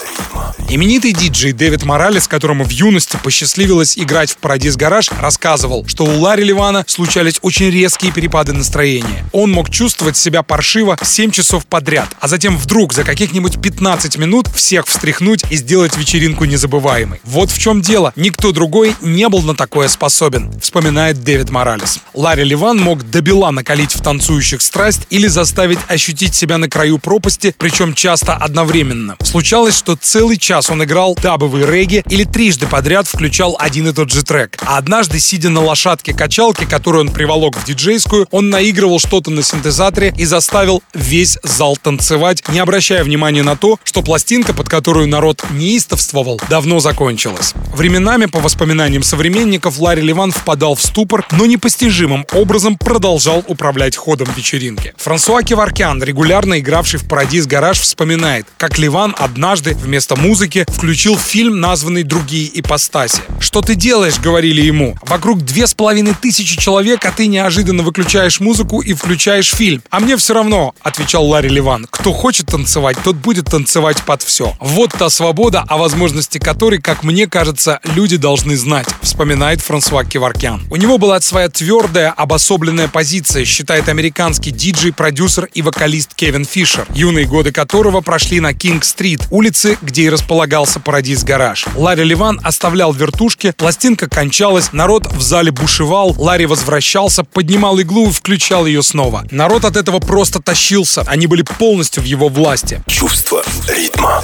Именитый 0.72 1.12
диджей 1.12 1.50
Дэвид 1.50 1.82
Моралес, 1.82 2.28
которому 2.28 2.62
в 2.62 2.70
юности 2.70 3.18
посчастливилось 3.20 3.98
играть 3.98 4.30
в 4.30 4.36
Парадис 4.36 4.76
Гараж, 4.76 5.10
рассказывал, 5.20 5.84
что 5.88 6.04
у 6.04 6.20
Ларри 6.20 6.44
Ливана 6.44 6.84
случались 6.86 7.40
очень 7.42 7.70
резкие 7.70 8.12
перепады 8.12 8.52
настроения. 8.52 9.24
Он 9.32 9.50
мог 9.50 9.68
чувствовать 9.68 10.16
себя 10.16 10.44
паршиво 10.44 10.96
7 11.02 11.32
часов 11.32 11.66
подряд, 11.66 12.08
а 12.20 12.28
затем 12.28 12.56
вдруг 12.56 12.92
за 12.92 13.02
каких-нибудь 13.02 13.60
15 13.60 14.16
минут 14.18 14.46
всех 14.46 14.86
встряхнуть 14.86 15.42
и 15.50 15.56
сделать 15.56 15.96
вечеринку 15.96 16.44
незабываемой. 16.44 17.20
Вот 17.24 17.50
в 17.50 17.58
чем 17.58 17.82
дело. 17.82 18.12
Никто 18.14 18.52
другой 18.52 18.94
не 19.00 19.28
был 19.28 19.42
на 19.42 19.56
такое 19.56 19.88
способен, 19.88 20.52
вспоминает 20.60 21.24
Дэвид 21.24 21.50
Моралес. 21.50 21.98
Ларри 22.14 22.44
Ливан 22.44 22.78
мог 22.78 23.10
добела 23.10 23.50
накалить 23.50 23.96
в 23.96 24.02
танцующих 24.02 24.62
страсть 24.62 25.00
или 25.10 25.26
заставить 25.26 25.80
ощутить 25.88 26.36
себя 26.36 26.58
на 26.58 26.68
краю 26.68 27.00
пропасти, 27.00 27.56
причем 27.58 27.92
часто 27.92 28.36
одновременно. 28.36 29.16
Случалось, 29.24 29.76
что 29.76 29.96
целый 29.96 30.36
час 30.36 30.59
он 30.68 30.84
играл 30.84 31.16
дабовый 31.22 31.64
регги 31.64 32.04
или 32.10 32.24
трижды 32.24 32.66
подряд 32.66 33.06
включал 33.06 33.56
один 33.58 33.88
и 33.88 33.92
тот 33.92 34.10
же 34.10 34.22
трек. 34.24 34.58
А 34.66 34.76
однажды, 34.76 35.18
сидя 35.18 35.48
на 35.48 35.62
лошадке-качалке, 35.62 36.66
которую 36.66 37.06
он 37.06 37.12
приволок 37.12 37.56
в 37.56 37.64
диджейскую, 37.64 38.26
он 38.30 38.50
наигрывал 38.50 38.98
что-то 38.98 39.30
на 39.30 39.42
синтезаторе 39.42 40.12
и 40.16 40.24
заставил 40.24 40.82
весь 40.92 41.38
зал 41.42 41.76
танцевать, 41.76 42.42
не 42.48 42.58
обращая 42.58 43.04
внимания 43.04 43.42
на 43.42 43.56
то, 43.56 43.78
что 43.84 44.02
пластинка, 44.02 44.52
под 44.52 44.68
которую 44.68 45.08
народ 45.08 45.44
неистовствовал, 45.50 46.40
давно 46.50 46.80
закончилась. 46.80 47.54
Временами, 47.72 48.26
по 48.26 48.40
воспоминаниям 48.40 49.02
современников, 49.02 49.78
Ларри 49.78 50.02
Ливан 50.02 50.32
впадал 50.32 50.74
в 50.74 50.82
ступор, 50.82 51.26
но 51.30 51.46
непостижимым 51.46 52.26
образом 52.32 52.76
продолжал 52.76 53.44
управлять 53.46 53.96
ходом 53.96 54.28
вечеринки. 54.36 54.94
Франсуа 54.96 55.42
Кеваркян, 55.42 56.02
регулярно 56.02 56.58
игравший 56.58 56.98
в 56.98 57.08
Парадис 57.08 57.46
Гараж, 57.46 57.78
вспоминает, 57.78 58.46
как 58.56 58.78
Ливан 58.78 59.14
однажды 59.16 59.74
вместо 59.74 60.16
музыки 60.16 60.49
включил 60.68 61.16
фильм, 61.16 61.60
названный 61.60 62.02
«Другие 62.02 62.50
ипостаси». 62.60 63.22
«Что 63.38 63.62
ты 63.62 63.74
делаешь?»— 63.74 64.18
говорили 64.22 64.60
ему. 64.60 64.96
«Вокруг 65.02 65.42
две 65.42 65.66
с 65.66 65.74
половиной 65.74 66.14
тысячи 66.20 66.58
человек, 66.58 67.04
а 67.04 67.12
ты 67.12 67.26
неожиданно 67.28 67.82
выключаешь 67.82 68.40
музыку 68.40 68.80
и 68.80 68.92
включаешь 68.94 69.50
фильм. 69.50 69.82
А 69.90 70.00
мне 70.00 70.16
все 70.16 70.34
равно»,— 70.34 70.74
отвечал 70.82 71.26
Ларри 71.26 71.48
Ливан. 71.48 71.86
«Кто 71.88 72.12
хочет 72.12 72.46
танцевать, 72.46 72.96
тот 73.02 73.16
будет 73.16 73.46
танцевать 73.46 74.02
под 74.02 74.22
все». 74.22 74.56
Вот 74.60 74.90
та 74.92 75.08
свобода, 75.08 75.64
о 75.68 75.76
возможности 75.76 76.38
которой, 76.38 76.80
как 76.80 77.04
мне 77.04 77.26
кажется, 77.26 77.80
люди 77.84 78.16
должны 78.16 78.56
знать, 78.56 78.88
вспоминает 79.02 79.60
Франсуа 79.60 80.04
Кеваркян. 80.04 80.62
У 80.70 80.76
него 80.76 80.98
была 80.98 81.20
своя 81.20 81.48
твердая, 81.48 82.10
обособленная 82.10 82.88
позиция, 82.88 83.44
считает 83.44 83.88
американский 83.88 84.50
диджей, 84.50 84.92
продюсер 84.92 85.48
и 85.54 85.62
вокалист 85.62 86.14
Кевин 86.14 86.44
Фишер, 86.44 86.86
юные 86.94 87.26
годы 87.26 87.52
которого 87.52 88.00
прошли 88.00 88.40
на 88.40 88.52
Кинг-стрит, 88.52 89.22
улице, 89.30 89.78
где 89.80 90.02
и 90.02 90.10
располагался 90.10 90.39
Парадис 90.80 91.24
Гараж. 91.24 91.66
Ларри 91.74 92.04
Ливан 92.04 92.40
оставлял 92.42 92.92
вертушки, 92.92 93.52
пластинка 93.56 94.08
кончалась, 94.08 94.72
народ 94.72 95.06
в 95.06 95.20
зале 95.20 95.50
бушевал, 95.50 96.14
Ларри 96.18 96.46
возвращался, 96.46 97.24
поднимал 97.24 97.78
иглу 97.78 98.08
и 98.08 98.12
включал 98.12 98.66
ее 98.66 98.82
снова. 98.82 99.26
Народ 99.30 99.64
от 99.64 99.76
этого 99.76 99.98
просто 99.98 100.40
тащился, 100.40 101.02
они 101.06 101.26
были 101.26 101.42
полностью 101.42 102.02
в 102.02 102.06
его 102.06 102.28
власти. 102.28 102.82
Чувство 102.86 103.42
ритма. 103.68 104.22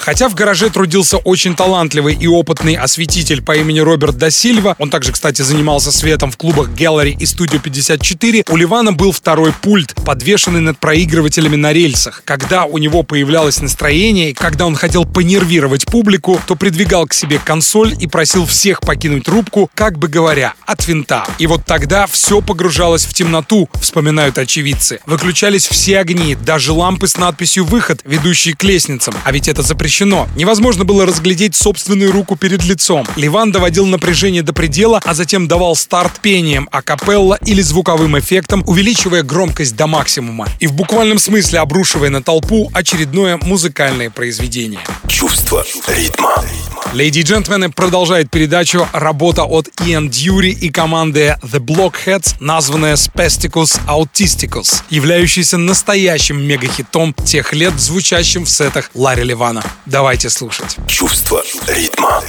Хотя 0.00 0.30
в 0.30 0.34
гараже 0.34 0.70
трудился 0.70 1.18
очень 1.18 1.54
талантливый 1.54 2.14
и 2.14 2.26
опытный 2.26 2.74
осветитель 2.74 3.42
по 3.42 3.54
имени 3.54 3.80
Роберт 3.80 4.16
Дасильва, 4.16 4.74
он 4.78 4.88
также, 4.88 5.12
кстати, 5.12 5.42
занимался 5.42 5.92
светом 5.92 6.30
в 6.30 6.38
клубах 6.38 6.70
Gallery 6.70 7.10
и 7.10 7.24
Studio 7.24 7.60
54, 7.60 8.44
у 8.48 8.56
Ливана 8.56 8.92
был 8.92 9.12
второй 9.12 9.52
пульт, 9.52 9.94
подвешенный 10.06 10.60
над 10.60 10.78
проигрывателями 10.78 11.56
на 11.56 11.74
рельсах. 11.74 12.22
Когда 12.24 12.64
у 12.64 12.78
него 12.78 13.02
появлялось 13.02 13.60
настроение, 13.60 14.34
когда 14.34 14.66
он 14.66 14.74
хотел 14.74 15.04
понервировать 15.04 15.84
публику, 15.84 16.40
то 16.46 16.56
придвигал 16.56 17.06
к 17.06 17.12
себе 17.12 17.38
консоль 17.38 17.94
и 18.00 18.06
просил 18.06 18.46
всех 18.46 18.80
покинуть 18.80 19.28
рубку, 19.28 19.70
как 19.74 19.98
бы 19.98 20.08
говоря, 20.08 20.54
от 20.64 20.86
винта. 20.88 21.26
И 21.38 21.46
вот 21.46 21.66
тогда 21.66 22.06
все 22.06 22.40
погружалось 22.40 23.04
в 23.04 23.12
темноту, 23.12 23.68
вспоминают 23.78 24.38
очевидцы. 24.38 25.00
Выключались 25.04 25.66
все 25.66 25.98
огни, 25.98 26.34
даже 26.34 26.72
лампы 26.72 27.06
с 27.06 27.18
надписью 27.18 27.66
«Выход», 27.66 28.00
ведущие 28.04 28.56
к 28.56 28.64
лестницам. 28.64 29.14
А 29.24 29.32
ведь 29.32 29.46
это 29.46 29.60
запрещено 29.60 29.89
запрещено. 29.90 30.28
Невозможно 30.36 30.84
было 30.84 31.04
разглядеть 31.04 31.56
собственную 31.56 32.12
руку 32.12 32.36
перед 32.36 32.62
лицом. 32.64 33.04
Ливан 33.16 33.50
доводил 33.50 33.86
напряжение 33.86 34.42
до 34.42 34.52
предела, 34.52 35.00
а 35.04 35.14
затем 35.14 35.48
давал 35.48 35.74
старт 35.74 36.20
пением, 36.22 36.68
акапелла 36.70 37.38
или 37.44 37.60
звуковым 37.60 38.16
эффектом, 38.16 38.62
увеличивая 38.66 39.24
громкость 39.24 39.74
до 39.74 39.88
максимума. 39.88 40.46
И 40.60 40.68
в 40.68 40.74
буквальном 40.74 41.18
смысле 41.18 41.58
обрушивая 41.58 42.10
на 42.10 42.22
толпу 42.22 42.70
очередное 42.72 43.36
музыкальное 43.42 44.10
произведение. 44.10 44.80
Чувство 45.08 45.64
ритма. 45.88 46.44
Леди 46.92 47.20
и 47.20 47.22
джентльмены 47.22 47.70
продолжает 47.70 48.30
передачу 48.30 48.88
работа 48.92 49.44
от 49.44 49.68
Иэн 49.86 50.08
Дьюри 50.08 50.50
и 50.50 50.70
команды 50.70 51.36
The 51.42 51.60
Blockheads, 51.60 52.34
названная 52.40 52.96
Spasticus 52.96 53.80
Autisticus, 53.86 54.82
являющаяся 54.90 55.56
настоящим 55.56 56.42
мегахитом 56.42 57.14
тех 57.24 57.52
лет, 57.52 57.78
звучащим 57.78 58.44
в 58.44 58.50
сетах 58.50 58.90
Ларри 58.94 59.22
Ливана. 59.22 59.62
Давайте 59.85 60.29
слушать. 60.29 60.77
Чувство 60.87 61.41
ритма. 61.67 62.21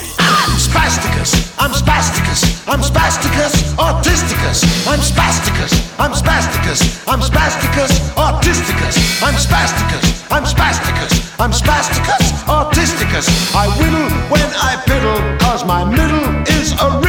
Spasticus, 0.59 1.53
I'm 1.59 1.73
spasticus, 1.75 2.43
I'm 2.67 2.83
spasticus, 2.83 3.53
autisticus, 3.77 4.65
I'm 4.87 5.01
spasticus, 5.03 5.73
I'm 5.99 6.15
spasticus, 6.15 6.81
I'm 7.07 7.21
spasticus, 7.21 7.91
autisticus, 8.17 9.23
I'm 9.23 9.37
spasticus, 9.37 10.25
I'm 10.31 10.47
spasticus, 10.47 11.35
I'm 11.39 11.53
spasticus, 11.53 12.33
autisticus. 12.47 13.55
I 13.55 13.69
whittle 13.79 14.09
when 14.31 14.49
I 14.57 14.77
piddle, 14.87 15.39
cause 15.41 15.65
my 15.67 15.85
middle 15.85 16.43
is 16.49 16.73
a 16.81 16.91
riddle. 16.99 17.00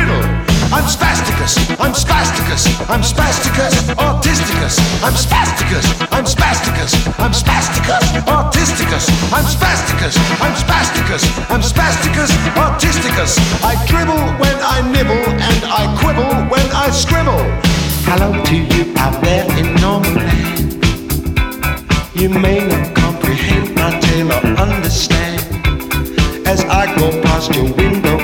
I'm 0.72 0.88
spasticus, 0.88 1.58
I'm 1.78 1.92
spasticus, 1.92 2.64
I'm 2.88 3.02
spasticus, 3.02 3.74
autisticus, 4.00 4.80
I'm 5.04 5.14
spasticus, 5.14 5.84
I'm 6.10 6.24
spasticus, 6.24 6.94
I'm 7.18 7.32
spasticus, 7.34 8.04
autisticus, 8.24 9.04
I'm 9.32 9.44
spasticus, 9.44 10.16
I'm 10.40 10.54
spasticus, 10.56 11.50
I'm 11.50 11.62
spasticus, 11.62 12.30
autisticus. 12.56 13.38
I 13.62 13.76
dribble 13.86 14.24
when 14.40 14.56
I 14.62 14.80
nibble 14.90 15.28
and 15.28 15.64
I 15.68 15.94
quibble 16.00 16.32
when 16.48 16.66
I 16.72 16.88
scribble. 16.90 17.44
Hello 18.08 18.42
to 18.42 18.56
you 18.56 18.94
out 18.96 19.22
there 19.22 19.44
in 19.58 19.74
normal 19.74 20.10
land. 20.12 20.84
You 22.14 22.30
may 22.30 22.66
not 22.66 22.96
comprehend 22.96 23.74
my 23.74 24.00
tale 24.00 24.32
or 24.32 24.42
understand. 24.56 25.42
As 26.46 26.64
I 26.64 26.86
go 26.96 27.10
past 27.22 27.54
your 27.54 27.72
window, 27.74 28.21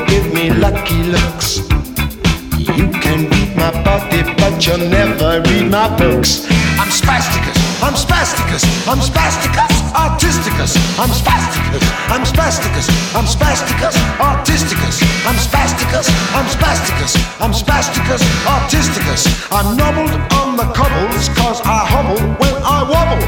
my 3.59 3.71
body, 3.83 4.23
but 4.38 4.64
you'll 4.64 4.88
never 4.88 5.42
read 5.51 5.71
my 5.71 5.90
books. 5.99 6.47
I'm 6.79 6.90
spasticus, 6.90 7.59
I'm 7.83 7.97
spasticus, 7.97 8.62
I'm 8.87 9.03
spasticus, 9.03 9.73
autisticus, 9.92 10.73
I'm 10.99 11.11
spasticus, 11.11 11.83
I'm 12.09 12.25
spasticus, 12.25 12.87
I'm 13.14 13.27
spasticus, 13.27 13.97
artisticus, 14.21 15.03
I'm 15.27 15.37
spasticus, 15.37 16.07
I'm 16.33 16.49
spasticus, 16.49 17.12
I'm 17.40 17.53
spasticus, 17.53 18.23
artisticus. 18.47 19.27
I'm 19.51 19.77
nobbled 19.77 20.14
on 20.38 20.57
the 20.57 20.66
cobbles, 20.73 21.29
cause 21.31 21.61
I 21.64 21.85
hobble 21.92 22.23
when 22.40 22.55
I 22.62 22.79
wobble. 22.88 23.23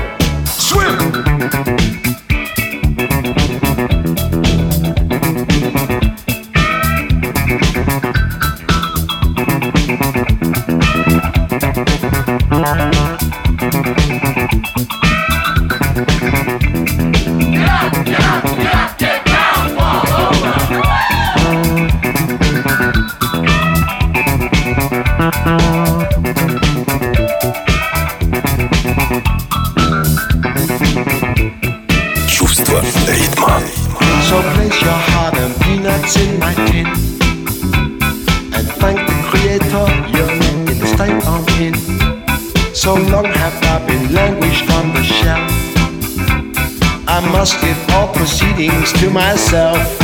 Swim! 0.47 2.00
To 48.95 49.11
myself. 49.11 50.00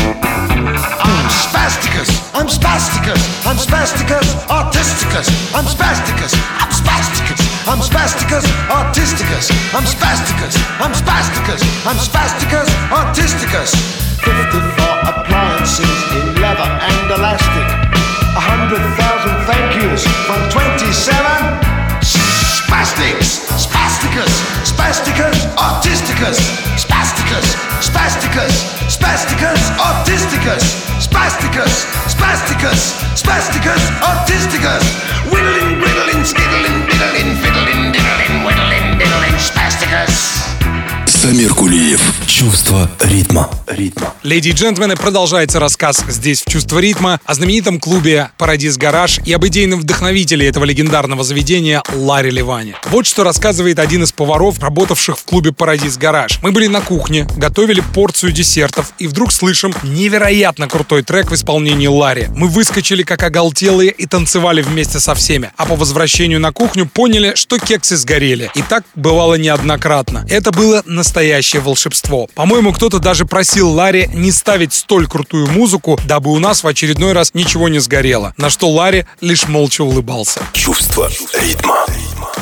Самир 41.26 41.54
Кулиев. 41.54 42.00
Чувство 42.28 42.88
ритма. 43.00 43.50
ритма. 43.66 44.14
Леди 44.22 44.50
и 44.50 44.52
джентльмены, 44.52 44.94
продолжается 44.94 45.58
рассказ 45.58 46.04
здесь 46.08 46.42
в 46.42 46.48
«Чувство 46.48 46.78
ритма» 46.78 47.20
о 47.24 47.34
знаменитом 47.34 47.80
клубе 47.80 48.30
«Парадис 48.38 48.76
Гараж» 48.76 49.18
и 49.24 49.32
об 49.32 49.44
идейном 49.44 49.80
вдохновителе 49.80 50.46
этого 50.46 50.64
легендарного 50.64 51.24
заведения 51.24 51.82
Ларри 51.92 52.30
Ливане. 52.30 52.76
Вот 52.90 53.06
что 53.06 53.24
рассказывает 53.24 53.80
один 53.80 54.04
из 54.04 54.12
поваров, 54.12 54.60
работавших 54.60 55.18
в 55.18 55.24
клубе 55.24 55.52
«Парадис 55.52 55.96
Гараж». 55.96 56.38
Мы 56.42 56.52
были 56.52 56.68
на 56.68 56.80
кухне, 56.80 57.26
готовили 57.36 57.80
порцию 57.80 58.30
десертов 58.30 58.92
и 59.00 59.08
вдруг 59.08 59.32
слышим 59.32 59.74
невероятно 59.82 60.68
крутой 60.68 61.02
трек 61.02 61.32
в 61.32 61.34
исполнении 61.34 61.88
Ларри. 61.88 62.28
Мы 62.36 62.46
выскочили 62.46 63.02
как 63.02 63.24
оголтелые 63.24 63.90
и 63.90 64.06
танцевали 64.06 64.62
вместе 64.62 65.00
со 65.00 65.16
всеми, 65.16 65.50
а 65.56 65.66
по 65.66 65.74
возвращению 65.74 66.38
на 66.38 66.52
кухню 66.52 66.86
поняли, 66.86 67.32
что 67.34 67.58
кексы 67.58 67.96
сгорели. 67.96 68.48
И 68.54 68.62
так 68.62 68.84
бывало 68.94 69.34
неоднократно. 69.34 70.24
Это 70.30 70.52
было 70.52 70.82
настоящее 70.86 71.15
настоящее 71.16 71.62
волшебство. 71.62 72.28
По-моему, 72.34 72.74
кто-то 72.74 72.98
даже 72.98 73.24
просил 73.24 73.70
Ларри 73.70 74.06
не 74.12 74.30
ставить 74.30 74.74
столь 74.74 75.06
крутую 75.06 75.46
музыку, 75.46 75.98
дабы 76.04 76.30
у 76.30 76.38
нас 76.38 76.62
в 76.62 76.66
очередной 76.66 77.14
раз 77.14 77.32
ничего 77.32 77.70
не 77.70 77.78
сгорело. 77.78 78.34
На 78.36 78.50
что 78.50 78.68
Ларри 78.68 79.06
лишь 79.22 79.48
молча 79.48 79.80
улыбался. 79.82 80.42
Чувство 80.52 81.10
ритма. 81.40 81.86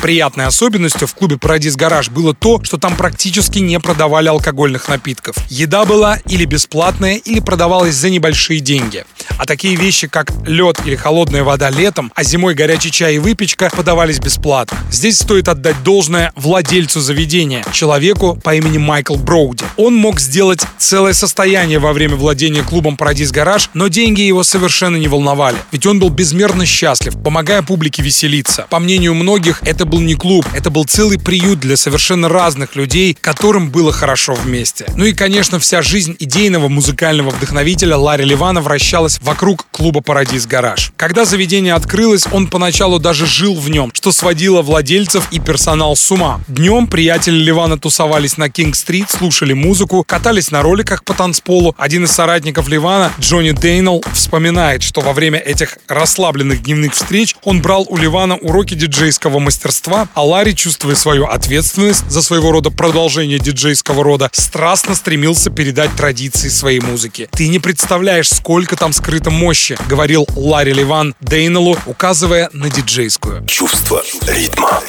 Приятной 0.01 0.45
особенностью 0.45 1.07
в 1.07 1.15
клубе 1.15 1.37
Парадис 1.37 1.77
Гараж 1.77 2.09
было 2.09 2.33
то, 2.33 2.61
что 2.63 2.77
там 2.77 2.97
практически 2.97 3.59
не 3.59 3.79
продавали 3.79 4.27
алкогольных 4.27 4.89
напитков. 4.89 5.37
Еда 5.49 5.85
была 5.85 6.17
или 6.27 6.43
бесплатная, 6.45 7.15
или 7.15 7.39
продавалась 7.39 7.95
за 7.95 8.09
небольшие 8.09 8.59
деньги. 8.59 9.05
А 9.37 9.45
такие 9.45 9.75
вещи, 9.75 10.07
как 10.07 10.31
лед 10.45 10.79
или 10.85 10.95
холодная 10.95 11.43
вода 11.43 11.69
летом, 11.69 12.11
а 12.13 12.23
зимой 12.23 12.53
горячий 12.53 12.91
чай 12.91 13.15
и 13.15 13.19
выпечка 13.19 13.71
подавались 13.75 14.19
бесплатно. 14.19 14.77
Здесь 14.91 15.17
стоит 15.17 15.47
отдать 15.47 15.81
должное 15.83 16.31
владельцу 16.35 16.99
заведения, 16.99 17.65
человеку 17.71 18.39
по 18.43 18.53
имени 18.53 18.64
Майкл 18.69 19.15
Броуди. 19.15 19.65
Он 19.77 19.95
мог 19.95 20.19
сделать 20.19 20.61
целое 20.77 21.13
состояние 21.13 21.79
во 21.79 21.93
время 21.93 22.15
владения 22.15 22.63
клубом 22.63 22.97
Парадис 22.97 23.31
Гараж, 23.31 23.69
но 23.73 23.87
деньги 23.87 24.21
его 24.21 24.43
совершенно 24.43 24.97
не 24.97 25.07
волновали. 25.07 25.57
Ведь 25.71 25.85
он 25.85 25.99
был 25.99 26.09
безмерно 26.09 26.65
счастлив, 26.65 27.13
помогая 27.23 27.61
публике 27.61 28.01
веселиться. 28.03 28.67
По 28.69 28.79
мнению 28.79 29.13
многих, 29.15 29.61
это 29.63 29.85
был 29.85 29.99
не 29.99 30.15
клуб, 30.15 30.45
это 30.53 30.69
был 30.69 30.85
целый 30.85 31.19
приют 31.19 31.59
для 31.59 31.77
совершенно 31.77 32.29
разных 32.29 32.75
людей, 32.75 33.17
которым 33.19 33.69
было 33.69 33.91
хорошо 33.91 34.33
вместе. 34.33 34.85
Ну 34.95 35.05
и, 35.05 35.13
конечно, 35.13 35.59
вся 35.59 35.81
жизнь 35.81 36.15
идейного 36.19 36.67
музыкального 36.67 37.29
вдохновителя 37.29 37.97
Ларри 37.97 38.25
Ливана 38.25 38.61
вращалась 38.61 39.19
вокруг 39.21 39.67
клуба 39.71 40.01
Парадис 40.01 40.45
Гараж. 40.45 40.91
Когда 40.97 41.25
заведение 41.25 41.73
открылось, 41.73 42.25
он 42.31 42.47
поначалу 42.47 42.99
даже 42.99 43.25
жил 43.25 43.55
в 43.55 43.69
нем, 43.69 43.91
что 43.93 44.11
сводило 44.11 44.61
владельцев 44.61 45.27
и 45.31 45.39
персонал 45.39 45.95
с 45.95 46.11
ума. 46.11 46.41
Днем 46.47 46.87
приятели 46.87 47.35
Ливана 47.35 47.77
тусовались 47.77 48.37
на 48.37 48.49
Кинг-стрит, 48.55 49.11
слушали 49.11 49.51
музыку, 49.51 50.05
катались 50.07 50.49
на 50.49 50.61
роликах 50.61 51.03
по 51.03 51.13
танцполу. 51.13 51.75
Один 51.77 52.05
из 52.05 52.11
соратников 52.11 52.69
Ливана, 52.69 53.11
Джонни 53.19 53.51
Дейнелл, 53.51 54.01
вспоминает, 54.13 54.81
что 54.81 55.01
во 55.01 55.11
время 55.11 55.39
этих 55.39 55.77
расслабленных 55.89 56.63
дневных 56.63 56.93
встреч 56.93 57.35
он 57.43 57.61
брал 57.61 57.85
у 57.89 57.97
Ливана 57.97 58.37
уроки 58.37 58.73
диджейского 58.73 59.39
мастерства, 59.39 60.07
а 60.13 60.25
Ларри, 60.25 60.55
чувствуя 60.55 60.95
свою 60.95 61.25
ответственность 61.25 62.09
за 62.09 62.21
своего 62.21 62.53
рода 62.53 62.71
продолжение 62.71 63.39
диджейского 63.39 64.05
рода, 64.05 64.29
страстно 64.31 64.95
стремился 64.95 65.49
передать 65.49 65.93
традиции 65.97 66.47
своей 66.47 66.79
музыки. 66.79 67.27
Ты 67.33 67.49
не 67.49 67.59
представляешь, 67.59 68.29
сколько 68.29 68.77
там 68.77 68.93
скрыто 68.93 69.31
мощи, 69.31 69.77
говорил 69.89 70.29
Ларри 70.33 70.71
Ливан 70.71 71.13
Дейнелу, 71.19 71.77
указывая 71.85 72.49
на 72.53 72.69
диджейскую. 72.69 73.45
Чувство 73.47 74.01
ритма. 74.27 74.81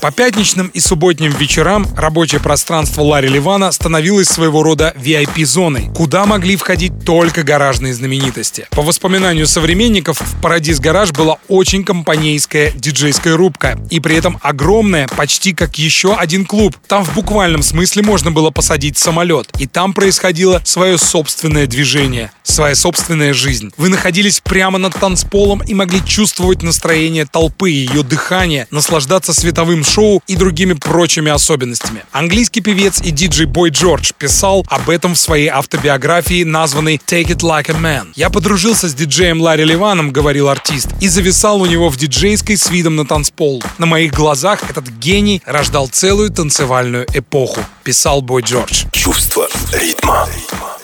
По 0.00 0.10
пятничным 0.10 0.68
и 0.68 0.80
субботним 0.80 1.30
вечерам 1.30 1.86
рабочее 1.96 2.40
пространство 2.40 3.02
Ларри 3.02 3.28
Ливана 3.28 3.70
становилось 3.70 4.28
своего 4.28 4.62
рода 4.62 4.92
VIP-зоной, 4.96 5.90
куда 5.94 6.26
могли 6.26 6.56
входить 6.56 7.04
только 7.04 7.44
гаражные 7.44 7.94
знаменитости. 7.94 8.66
По 8.70 8.82
воспоминанию 8.82 9.46
современников, 9.46 10.20
в 10.20 10.40
Парадис 10.40 10.80
Гараж 10.80 11.12
была 11.12 11.38
очень 11.48 11.84
компанейская 11.84 12.72
диджейская 12.72 13.36
рубка, 13.36 13.78
и 13.90 14.00
при 14.00 14.16
этом 14.16 14.38
огромная, 14.42 15.06
почти 15.08 15.52
как 15.52 15.78
еще 15.78 16.14
один 16.14 16.46
клуб. 16.46 16.76
Там 16.88 17.04
в 17.04 17.14
буквальном 17.14 17.62
смысле 17.62 18.02
можно 18.02 18.32
было 18.32 18.50
посадить 18.50 18.98
самолет, 18.98 19.50
и 19.58 19.66
там 19.66 19.92
происходило 19.94 20.60
свое 20.64 20.98
собственное 20.98 21.66
движение, 21.66 22.32
своя 22.42 22.74
собственная 22.74 23.32
жизнь. 23.32 23.70
Вы 23.76 23.88
находились 23.88 24.40
прямо 24.40 24.78
над 24.78 24.94
танцполом 24.94 25.62
и 25.62 25.74
могли 25.74 26.04
чувствовать 26.04 26.62
настроение 26.62 27.24
толпы, 27.24 27.70
ее 27.70 28.02
дыхание, 28.02 28.66
наслаждаться 28.70 29.32
световым 29.32 29.71
живым 29.72 29.84
шоу 29.84 30.22
и 30.26 30.36
другими 30.36 30.74
прочими 30.74 31.30
особенностями. 31.30 32.04
Английский 32.12 32.60
певец 32.60 33.00
и 33.00 33.10
диджей 33.10 33.46
Бой 33.46 33.70
Джордж 33.70 34.12
писал 34.18 34.66
об 34.68 34.90
этом 34.90 35.14
в 35.14 35.18
своей 35.18 35.48
автобиографии, 35.48 36.44
названной 36.44 36.96
«Take 36.96 37.28
It 37.28 37.40
Like 37.40 37.70
a 37.70 37.74
Man». 37.74 38.08
«Я 38.14 38.28
подружился 38.28 38.88
с 38.88 38.94
диджеем 38.94 39.40
Ларри 39.40 39.64
Ливаном»,— 39.64 40.10
говорил 40.12 40.48
артист, 40.48 40.88
и 41.00 41.08
зависал 41.08 41.62
у 41.62 41.66
него 41.66 41.88
в 41.88 41.96
диджейской 41.96 42.56
с 42.56 42.68
видом 42.70 42.96
на 42.96 43.06
танцпол. 43.06 43.62
На 43.78 43.86
моих 43.86 44.12
глазах 44.12 44.68
этот 44.68 44.88
гений 44.88 45.42
рождал 45.46 45.88
целую 45.88 46.30
танцевальную 46.30 47.06
эпоху, 47.14 47.60
писал 47.82 48.20
Бой 48.20 48.42
Джордж. 48.42 48.84
Чувство 48.92 49.48
ритма. 49.72 50.28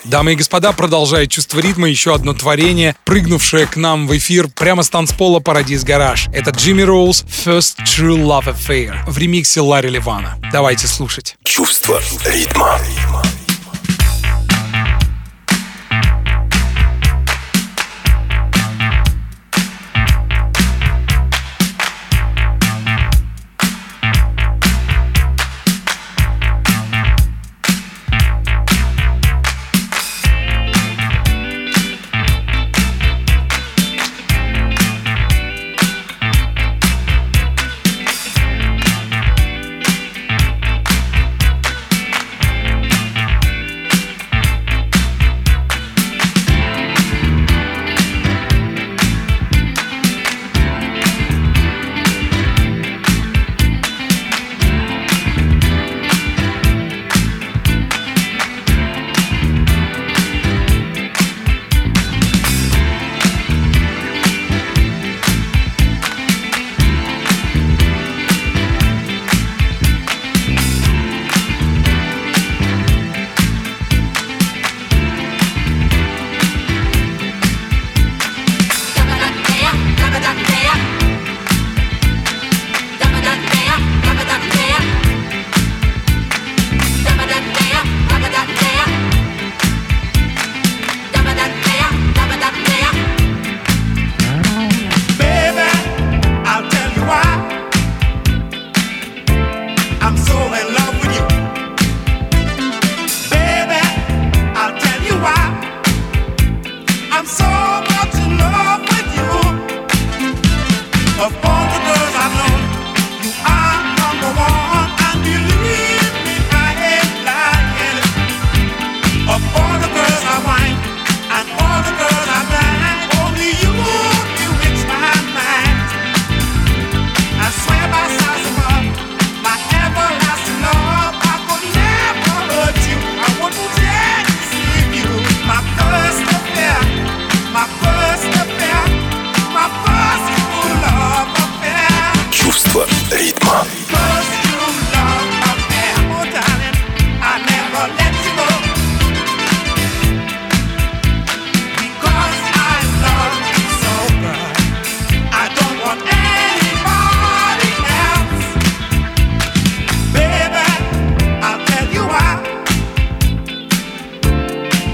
Дамы 0.08 0.32
и 0.32 0.36
господа, 0.36 0.72
продолжает 0.72 1.30
чувство 1.30 1.60
ритма 1.60 1.86
еще 1.86 2.14
одно 2.14 2.32
творение, 2.32 2.96
прыгнувшее 3.04 3.66
к 3.66 3.76
нам 3.76 4.08
в 4.08 4.16
эфир 4.16 4.48
прямо 4.48 4.82
с 4.82 4.88
танцпола 4.88 5.40
Парадис 5.40 5.84
Гараж. 5.84 6.28
Это 6.32 6.50
Джимми 6.50 6.80
Роуз 6.80 7.24
First 7.24 7.76
True 7.84 8.16
Love 8.16 8.56
Affair 8.56 8.96
в 9.06 9.18
ремиксе 9.18 9.60
Ларри 9.60 9.90
Ливана. 9.90 10.38
Давайте 10.50 10.86
слушать. 10.86 11.36
Чувство 11.44 12.00
ритма. 12.24 12.80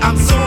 Если 0.05 0.35
это 0.35 0.44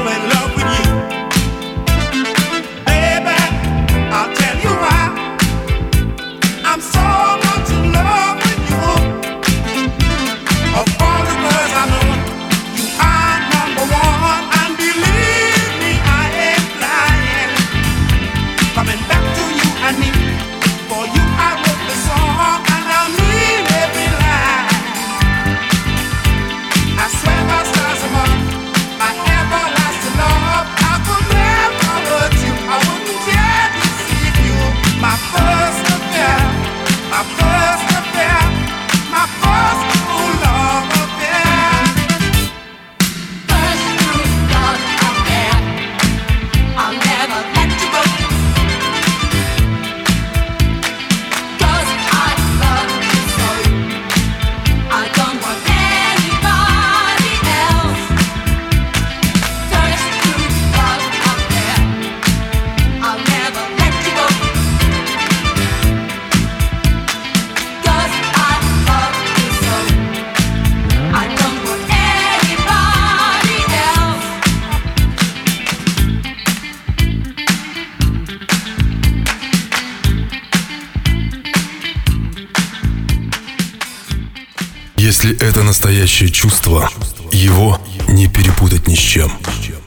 настоящее 85.67 86.29
чувство, 86.29 86.89
его 87.31 87.79
не 88.07 88.27
перепутать 88.27 88.87
ни 88.87 88.95
с 88.95 88.99
чем. 88.99 89.31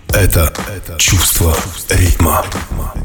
Это 0.09 0.53
чувство 0.99 1.57
ритма. 1.89 2.45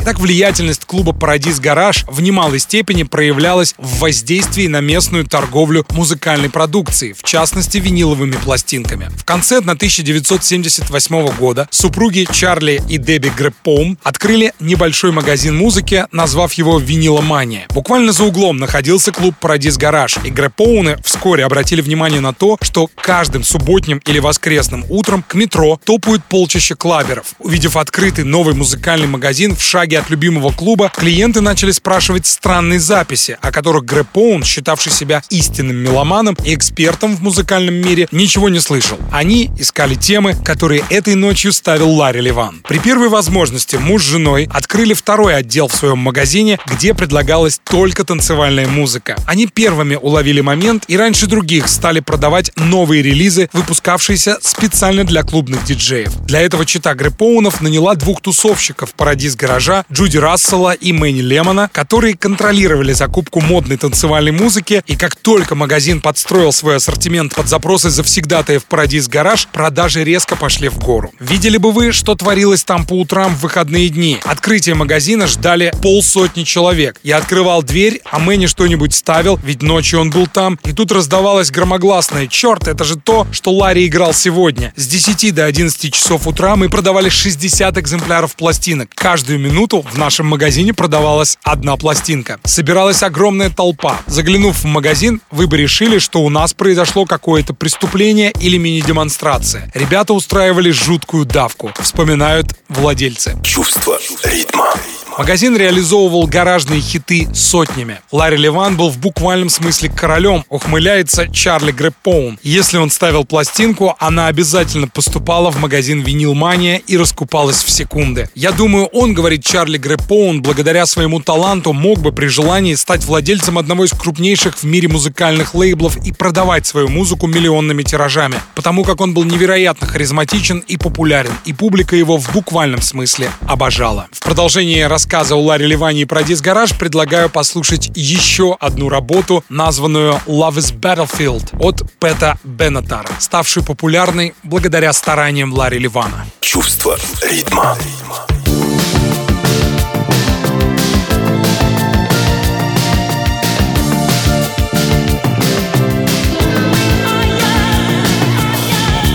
Так 0.06 0.20
влиятельность 0.20 0.86
клуба 0.86 1.14
«Парадис 1.14 1.60
Гараж» 1.60 2.06
в 2.08 2.22
немалой 2.22 2.60
степени 2.60 3.02
проявлялась 3.02 3.74
в 3.80 4.02
воздействии 4.02 4.68
на 4.68 4.80
местную 4.80 5.26
торговлю 5.26 5.84
музыкальной 5.90 6.52
продукцией, 6.52 7.14
в 7.14 7.24
частности 7.24 7.80
виниловыми 7.80 8.34
пластинками. 8.34 9.10
В 9.18 9.26
конце 9.26 9.58
1978 9.58 11.36
года 11.38 11.68
супруги 11.72 12.28
Чарли 12.32 12.84
и 12.88 13.00
Дебби 13.00 13.32
Грэппоум 13.36 13.98
открыли 14.04 14.54
небольшой 14.60 15.12
магазин 15.12 15.58
музыки, 15.58 16.06
назвав 16.12 16.54
его 16.54 16.78
«Виниломания». 16.78 17.66
Буквально 17.74 18.12
за 18.12 18.26
углом 18.26 18.58
находился 18.58 19.12
клуб 19.12 19.34
«Парадис 19.42 19.76
Гараж», 19.76 20.18
и 20.24 20.30
Грэппоуны 20.30 20.98
вскоре 21.04 21.46
обратили 21.46 21.82
внимание 21.82 22.20
на 22.20 22.32
то, 22.32 22.60
что 22.62 22.92
каждым 22.94 23.44
субботним 23.44 24.00
или 24.06 24.20
воскресным 24.20 24.86
утром 24.88 25.24
к 25.28 25.34
метро 25.34 25.80
топают 25.84 26.24
полчища 26.26 26.76
клаберов. 26.76 27.34
Увидев 27.40 27.76
открытый 27.76 28.24
новый 28.24 28.54
музыкальный 28.54 29.08
магазин 29.08 29.56
в 29.56 29.64
шаге 29.64 29.95
от 29.96 30.10
любимого 30.10 30.52
клуба, 30.52 30.92
клиенты 30.96 31.42
начали 31.42 31.72
спрашивать 31.72 32.26
странные 32.26 32.80
записи, 32.80 33.38
о 33.42 33.52
которых 33.52 33.86
Грэп 33.86 34.08
Поун, 34.14 34.44
считавший 34.44 34.92
себя 34.92 35.22
истинным 35.30 35.78
меломаном 35.78 36.38
и 36.44 36.54
экспертом 36.54 37.16
в 37.16 37.22
музыкальном 37.22 37.76
мире, 37.76 38.08
ничего 38.12 38.50
не 38.50 38.60
слышал. 38.60 38.98
Они 39.12 39.52
искали 39.58 39.96
темы, 39.96 40.36
которые 40.44 40.84
этой 40.90 41.16
ночью 41.16 41.52
ставил 41.52 41.90
Ларри 41.92 42.22
Ливан. 42.22 42.62
При 42.68 42.80
первой 42.80 43.10
возможности 43.10 43.76
муж 43.76 44.04
с 44.04 44.08
женой 44.08 44.50
открыли 44.52 44.94
второй 44.94 45.36
отдел 45.36 45.68
в 45.68 45.76
своем 45.76 46.00
магазине, 46.00 46.60
где 46.66 46.94
предлагалась 46.94 47.60
только 47.64 48.04
танцевальная 48.04 48.68
музыка. 48.68 49.18
Они 49.26 49.48
первыми 49.48 49.96
уловили 49.96 50.42
момент 50.42 50.86
и 50.88 50.98
раньше 50.98 51.28
других 51.28 51.68
стали 51.68 52.00
продавать 52.00 52.52
новые 52.56 53.02
релизы, 53.02 53.50
выпускавшиеся 53.54 54.38
специально 54.42 55.04
для 55.04 55.24
клубных 55.24 55.64
диджеев. 55.66 56.14
Для 56.26 56.42
этого 56.42 56.66
чита 56.66 56.94
Грэпоунов 56.94 57.62
наняла 57.62 57.96
двух 57.96 58.22
тусовщиков 58.22 58.94
«Парадис 58.94 59.36
гаража» 59.36 59.85
Джуди 59.92 60.18
Рассела 60.18 60.74
и 60.74 60.92
Мэнни 60.92 61.22
Лемона, 61.22 61.70
которые 61.72 62.18
контролировали 62.18 62.94
закупку 62.94 63.40
модной 63.40 63.78
танцевальной 63.78 64.32
музыки, 64.32 64.84
и 64.88 64.96
как 64.96 65.16
только 65.16 65.54
магазин 65.54 66.02
подстроил 66.02 66.52
свой 66.52 66.78
ассортимент 66.78 67.36
под 67.36 67.48
запросы 67.48 67.90
завсегдатаев 67.90 68.66
Парадис 68.66 69.08
Гараж, 69.08 69.48
продажи 69.52 70.04
резко 70.04 70.36
пошли 70.36 70.70
в 70.70 70.80
гору. 70.80 71.12
Видели 71.20 71.58
бы 71.58 71.72
вы, 71.72 71.92
что 71.92 72.16
творилось 72.16 72.64
там 72.64 72.86
по 72.86 72.94
утрам 72.94 73.36
в 73.36 73.42
выходные 73.42 73.90
дни. 73.90 74.20
Открытие 74.24 74.74
магазина 74.76 75.28
ждали 75.28 75.72
полсотни 75.82 76.44
человек. 76.44 77.00
Я 77.04 77.18
открывал 77.18 77.62
дверь, 77.62 78.02
а 78.10 78.18
Мэнни 78.20 78.48
что-нибудь 78.48 78.96
ставил, 78.96 79.40
ведь 79.44 79.62
ночью 79.62 80.00
он 80.00 80.10
был 80.10 80.26
там, 80.26 80.60
и 80.64 80.74
тут 80.74 80.92
раздавалось 80.92 81.52
громогласное 81.52 82.28
«Черт, 82.28 82.68
это 82.68 82.84
же 82.84 82.96
то, 82.96 83.28
что 83.32 83.52
Ларри 83.52 83.86
играл 83.86 84.14
сегодня». 84.14 84.74
С 84.76 84.88
10 84.88 85.34
до 85.36 85.46
11 85.46 85.94
часов 85.94 86.28
утра 86.28 86.56
мы 86.56 86.70
продавали 86.70 87.10
60 87.10 87.78
экземпляров 87.78 88.36
пластинок. 88.36 88.90
Каждую 88.96 89.40
минуту 89.40 89.75
минуту 89.76 89.90
в 89.90 89.98
нашем 89.98 90.28
магазине 90.28 90.74
продавалась 90.74 91.38
одна 91.44 91.78
пластинка. 91.78 92.40
Собиралась 92.44 93.04
огромная 93.04 93.50
толпа. 93.50 94.00
Заглянув 94.08 94.64
в 94.64 94.66
магазин, 94.66 95.22
вы 95.32 95.48
бы 95.48 95.58
решили, 95.58 96.00
что 96.00 96.22
у 96.22 96.30
нас 96.30 96.54
произошло 96.54 97.06
какое-то 97.06 97.54
преступление 97.54 98.32
или 98.40 98.58
мини-демонстрация. 98.58 99.72
Ребята 99.74 100.14
устраивали 100.14 100.72
жуткую 100.72 101.26
давку, 101.26 101.72
вспоминают 101.80 102.48
владельцы. 102.70 103.38
Чувство 103.44 104.00
ритма. 104.24 104.74
Магазин 105.18 105.56
реализовывал 105.56 106.28
гаражные 106.28 106.82
хиты 106.82 107.30
сотнями. 107.34 108.02
Ларри 108.12 108.36
Ливан 108.36 108.76
был 108.76 108.90
в 108.90 108.98
буквальном 108.98 109.48
смысле 109.48 109.88
королем, 109.88 110.44
ухмыляется 110.50 111.30
Чарли 111.30 111.72
Грэппоун. 111.72 112.38
Если 112.44 112.78
он 112.78 112.90
ставил 112.90 113.24
пластинку, 113.24 113.96
она 113.98 114.28
обязательно 114.28 114.90
поступала 114.90 115.52
в 115.52 115.58
магазин 115.58 116.02
Винил 116.02 116.34
Мания 116.34 116.82
и 116.86 116.98
раскупалась 116.98 117.64
в 117.64 117.72
секунды. 117.72 118.30
Я 118.36 118.52
думаю, 118.52 118.88
он, 118.88 119.14
говорит 119.14 119.46
Чарли 119.46 119.78
Грэппоун, 119.78 120.42
благодаря 120.42 120.86
своему 120.86 121.22
таланту 121.22 121.72
мог 121.72 122.00
бы 122.00 122.12
при 122.12 122.28
желании 122.28 122.76
стать 122.76 123.06
владельцем 123.06 123.58
одного 123.58 123.86
из 123.86 123.92
крупнейших 123.92 124.58
в 124.58 124.66
мире 124.66 124.90
музыкальных 124.90 125.56
лейблов 125.56 125.96
и 126.06 126.12
продавать 126.12 126.66
свою 126.68 126.90
музыку 126.90 127.28
миллионными 127.28 127.84
тиражами, 127.84 128.36
потому 128.54 128.84
как 128.84 129.00
он 129.00 129.14
был 129.14 129.24
невероятно 129.24 129.88
харизматичен 129.88 130.60
и 130.60 130.76
популярен, 130.76 131.32
и 131.46 131.54
публика 131.54 131.96
его 131.96 132.18
в 132.18 132.34
буквальном 132.34 132.82
смысле 132.82 133.30
обожала. 133.48 134.08
В 134.12 134.20
продолжении 134.20 134.82
рассказа 134.82 135.05
рассказа 135.06 135.36
о 135.36 135.40
Ларри 135.40 135.68
Ливане 135.68 136.08
про 136.08 136.24
дисгараж 136.24 136.76
предлагаю 136.76 137.30
послушать 137.30 137.92
еще 137.94 138.58
одну 138.60 138.90
работу, 138.90 139.44
названную 139.50 140.14
Love 140.26 140.56
is 140.56 140.76
Battlefield 140.76 141.56
от 141.60 141.84
Пэта 142.00 142.40
Беннетара, 142.44 143.10
ставшую 143.20 143.64
популярной 143.64 144.34
благодаря 144.42 144.92
стараниям 144.94 145.54
Ларри 145.54 145.78
Ливана. 145.78 146.26
Чувство 146.42 146.98
ритма. 147.22 147.78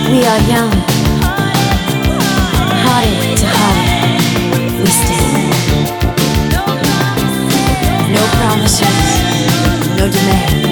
We 0.08 0.24
are 0.24 0.38
young, 0.48 0.99
Man. 10.12 10.69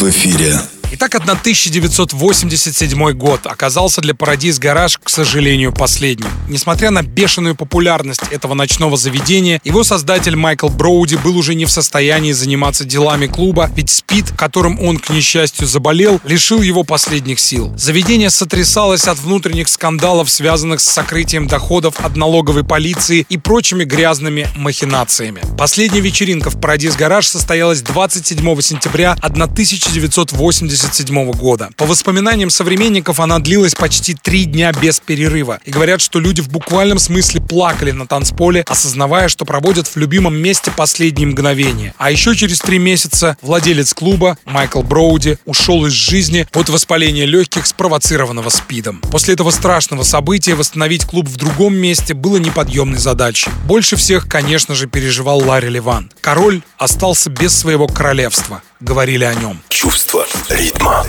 В 0.00 0.08
эфире. 0.10 0.60
Итак, 0.94 1.14
1987 1.14 3.12
год 3.12 3.46
оказался 3.46 4.02
для 4.02 4.14
Парадис 4.14 4.58
Гараж, 4.58 4.98
сожалению, 5.12 5.72
последним. 5.72 6.28
Несмотря 6.48 6.90
на 6.90 7.02
бешеную 7.02 7.54
популярность 7.54 8.22
этого 8.30 8.54
ночного 8.54 8.96
заведения, 8.96 9.60
его 9.64 9.84
создатель 9.84 10.36
Майкл 10.36 10.68
Броуди 10.68 11.16
был 11.16 11.36
уже 11.36 11.54
не 11.54 11.64
в 11.64 11.70
состоянии 11.70 12.32
заниматься 12.32 12.84
делами 12.84 13.26
клуба, 13.26 13.70
ведь 13.74 13.90
СПИД, 13.90 14.32
которым 14.36 14.80
он, 14.80 14.98
к 14.98 15.10
несчастью, 15.10 15.66
заболел, 15.66 16.20
лишил 16.24 16.62
его 16.62 16.82
последних 16.82 17.38
сил. 17.38 17.72
Заведение 17.76 18.30
сотрясалось 18.30 19.06
от 19.06 19.18
внутренних 19.18 19.68
скандалов, 19.68 20.30
связанных 20.30 20.80
с 20.80 20.84
сокрытием 20.84 21.46
доходов 21.46 22.00
от 22.00 22.16
налоговой 22.16 22.64
полиции 22.64 23.26
и 23.28 23.36
прочими 23.36 23.84
грязными 23.84 24.48
махинациями. 24.56 25.42
Последняя 25.58 26.00
вечеринка 26.00 26.50
в 26.50 26.60
Парадис 26.60 26.96
Гараж 26.96 27.26
состоялась 27.26 27.82
27 27.82 28.60
сентября 28.60 29.12
1980 29.12 30.72
1977 30.72 31.32
года. 31.32 31.70
По 31.76 31.86
воспоминаниям 31.86 32.50
современников, 32.50 33.20
она 33.20 33.38
длилась 33.38 33.74
почти 33.74 34.14
три 34.14 34.44
дня 34.44 34.72
без 34.72 35.00
перерыва. 35.02 35.60
И 35.64 35.70
говорят, 35.70 36.00
что 36.00 36.20
люди 36.20 36.40
в 36.40 36.48
буквальном 36.48 36.98
смысле 36.98 37.40
плакали 37.40 37.90
на 37.90 38.06
танцполе, 38.06 38.64
осознавая, 38.66 39.28
что 39.28 39.44
проводят 39.44 39.86
в 39.86 39.96
любимом 39.96 40.34
месте 40.36 40.70
последние 40.74 41.28
мгновения. 41.28 41.94
А 41.98 42.10
еще 42.10 42.34
через 42.34 42.60
три 42.60 42.78
месяца 42.78 43.36
владелец 43.42 43.94
клуба 43.94 44.38
Майкл 44.44 44.82
Броуди 44.82 45.38
ушел 45.44 45.86
из 45.86 45.92
жизни 45.92 46.46
от 46.52 46.68
воспаления 46.68 47.26
легких, 47.26 47.66
спровоцированного 47.66 48.48
СПИДом. 48.48 49.00
После 49.10 49.34
этого 49.34 49.50
страшного 49.50 50.02
события 50.02 50.54
восстановить 50.54 51.04
клуб 51.04 51.28
в 51.28 51.36
другом 51.36 51.74
месте 51.74 52.14
было 52.14 52.36
неподъемной 52.36 52.98
задачей. 52.98 53.50
Больше 53.66 53.96
всех, 53.96 54.28
конечно 54.28 54.74
же, 54.74 54.86
переживал 54.86 55.38
Ларри 55.40 55.68
Ливан. 55.68 56.10
Король 56.20 56.62
остался 56.78 57.30
без 57.30 57.56
своего 57.56 57.86
королевства 57.86 58.62
говорили 58.82 59.24
о 59.24 59.34
нем. 59.34 59.60
Чувство 59.68 60.26
ритма. 60.50 61.06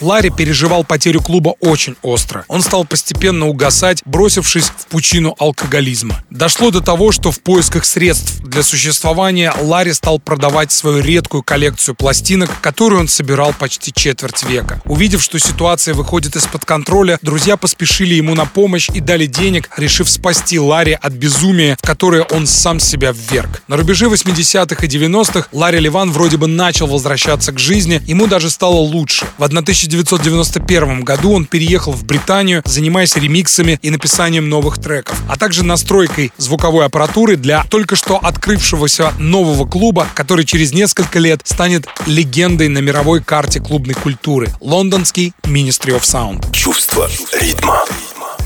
Ларри 0.00 0.30
переживал 0.30 0.82
потерю 0.82 1.20
клуба 1.20 1.54
очень 1.60 1.94
остро. 2.02 2.44
Он 2.48 2.62
стал 2.62 2.84
постепенно 2.84 3.48
угасать, 3.48 4.00
бросившись 4.06 4.64
в 4.64 4.86
пучину 4.86 5.34
алкоголизма. 5.38 6.24
Дошло 6.30 6.70
до 6.70 6.80
того, 6.80 7.12
что 7.12 7.30
в 7.30 7.40
поисках 7.40 7.84
средств 7.84 8.40
для 8.42 8.62
существования 8.62 9.52
Ларри 9.60 9.92
стал 9.92 10.18
продавать 10.18 10.72
свою 10.72 11.00
редкую 11.02 11.42
коллекцию 11.42 11.94
пластинок, 11.94 12.50
которую 12.62 13.00
он 13.00 13.08
собирал 13.08 13.52
почти 13.52 13.92
четверть 13.92 14.42
века. 14.44 14.80
Увидев, 14.86 15.22
что 15.22 15.38
ситуация 15.38 15.92
выходит 15.92 16.34
из-под 16.36 16.64
контроля, 16.64 17.18
друзья 17.20 17.56
поспешили 17.56 18.14
ему 18.14 18.34
на 18.34 18.46
помощь 18.46 18.88
и 18.94 19.00
дали 19.00 19.26
денег, 19.26 19.68
решив 19.76 20.08
спасти 20.08 20.58
Ларри 20.58 20.98
от 21.00 21.12
безумия, 21.12 21.76
в 21.80 21.86
которое 21.86 22.22
он 22.22 22.46
сам 22.46 22.80
себя 22.80 23.12
вверг. 23.12 23.62
На 23.68 23.76
рубеже 23.76 24.06
80-х 24.06 24.86
и 24.86 24.88
90-х 24.88 25.48
Ларри 25.52 25.78
Ливан 25.78 26.10
вроде 26.10 26.38
бы 26.38 26.46
начал 26.46 26.86
возвращаться 26.86 27.09
к 27.10 27.58
жизни, 27.58 28.00
ему 28.06 28.26
даже 28.26 28.50
стало 28.50 28.76
лучше. 28.76 29.26
В 29.38 29.44
1991 29.44 31.02
году 31.02 31.32
он 31.32 31.44
переехал 31.44 31.92
в 31.92 32.04
Британию, 32.04 32.62
занимаясь 32.64 33.16
ремиксами 33.16 33.78
и 33.82 33.90
написанием 33.90 34.48
новых 34.48 34.78
треков, 34.78 35.20
а 35.28 35.36
также 35.36 35.64
настройкой 35.64 36.32
звуковой 36.36 36.86
аппаратуры 36.86 37.36
для 37.36 37.64
только 37.64 37.96
что 37.96 38.16
открывшегося 38.16 39.12
нового 39.18 39.66
клуба, 39.66 40.06
который 40.14 40.44
через 40.44 40.72
несколько 40.72 41.18
лет 41.18 41.40
станет 41.44 41.86
легендой 42.06 42.68
на 42.68 42.78
мировой 42.78 43.22
карте 43.22 43.60
клубной 43.60 43.94
культуры— 43.94 44.48
лондонский 44.60 45.32
Ministry 45.42 45.98
of 45.98 46.02
Sound. 46.02 46.52
Чувство 46.52 47.08
ритма. 47.40 47.84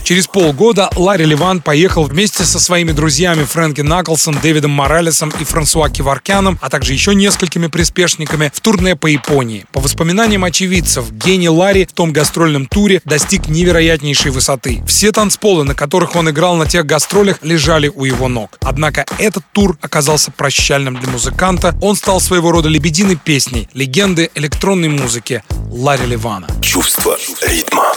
Через 0.04 0.26
полгода 0.26 0.90
Ларри 0.96 1.24
Ливан 1.24 1.62
поехал 1.62 2.04
вместе 2.04 2.44
со 2.44 2.60
своими 2.60 2.92
друзьями 2.92 3.44
Фрэнки 3.44 3.80
Наклсом, 3.80 4.38
Дэвидом 4.38 4.70
Моралесом 4.70 5.32
и 5.40 5.44
Франсуа 5.44 5.88
Киваркяном, 5.88 6.58
а 6.60 6.68
также 6.68 6.92
еще 6.92 7.14
несколькими 7.14 7.68
приспешниками 7.68 8.52
в 8.54 8.60
турне 8.60 8.96
по 8.96 9.06
Японии. 9.06 9.64
По 9.72 9.80
воспоминаниям 9.80 10.44
очевидцев, 10.44 11.10
гений 11.10 11.48
Ларри 11.48 11.86
в 11.86 11.94
том 11.94 12.12
гастрольном 12.12 12.66
туре 12.66 13.00
достиг 13.06 13.48
невероятнейшей 13.48 14.30
высоты. 14.30 14.84
Все 14.86 15.10
танцполы, 15.10 15.64
на 15.64 15.74
которых 15.74 16.16
он 16.16 16.28
играл 16.28 16.56
на 16.56 16.66
тех 16.66 16.84
гастролях, 16.84 17.38
лежали 17.40 17.88
у 17.88 18.04
его 18.04 18.28
ног. 18.28 18.58
Однако 18.60 19.06
этот 19.18 19.42
тур 19.52 19.78
оказался 19.80 20.30
прощальным 20.30 20.96
для 21.00 21.08
музыканта. 21.08 21.74
Он 21.80 21.96
стал 21.96 22.20
своего 22.20 22.52
рода 22.52 22.68
лебединой 22.68 23.16
песней, 23.16 23.70
легенды 23.72 24.30
электронной 24.34 24.90
музыки 24.90 25.42
Ларри 25.70 26.04
Ливана. 26.04 26.46
Чувство 26.60 27.16
ритма. 27.40 27.94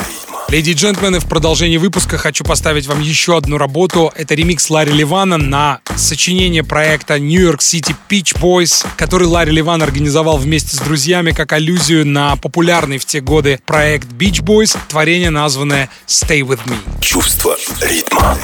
Леди 0.50 0.70
и 0.70 0.74
джентльмены, 0.74 1.20
в 1.20 1.26
продолжении 1.26 1.76
выпуска 1.76 2.18
хочу 2.18 2.46
поставить 2.46 2.88
вам 2.88 3.02
еще 3.02 3.36
одну 3.36 3.58
работу. 3.58 4.14
Это 4.16 4.34
ремикс 4.34 4.70
Ларри 4.70 4.94
Ливана 4.94 5.38
на 5.38 5.82
сочинение 5.98 6.64
проекта 6.64 7.20
New 7.20 7.42
York 7.42 7.60
City 7.60 7.94
Peach 8.10 8.40
Boys, 8.40 8.88
который 8.96 9.28
Ларри 9.28 9.52
Ливан 9.52 9.84
организовал 9.84 10.38
вместе 10.38 10.78
с 10.78 10.80
друзьями 10.80 11.32
как 11.32 11.52
аллюзию 11.52 12.08
на 12.08 12.38
популярный 12.38 12.98
в 12.98 13.04
те 13.04 13.20
годы 13.20 13.60
проект 13.66 14.08
Beach 14.08 14.42
Boys, 14.42 14.78
творение, 14.88 15.32
названное 15.32 15.90
Stay 16.08 16.40
With 16.40 16.62
Me. 16.66 16.78
Чувство 17.02 17.58
ритма. 17.82 18.38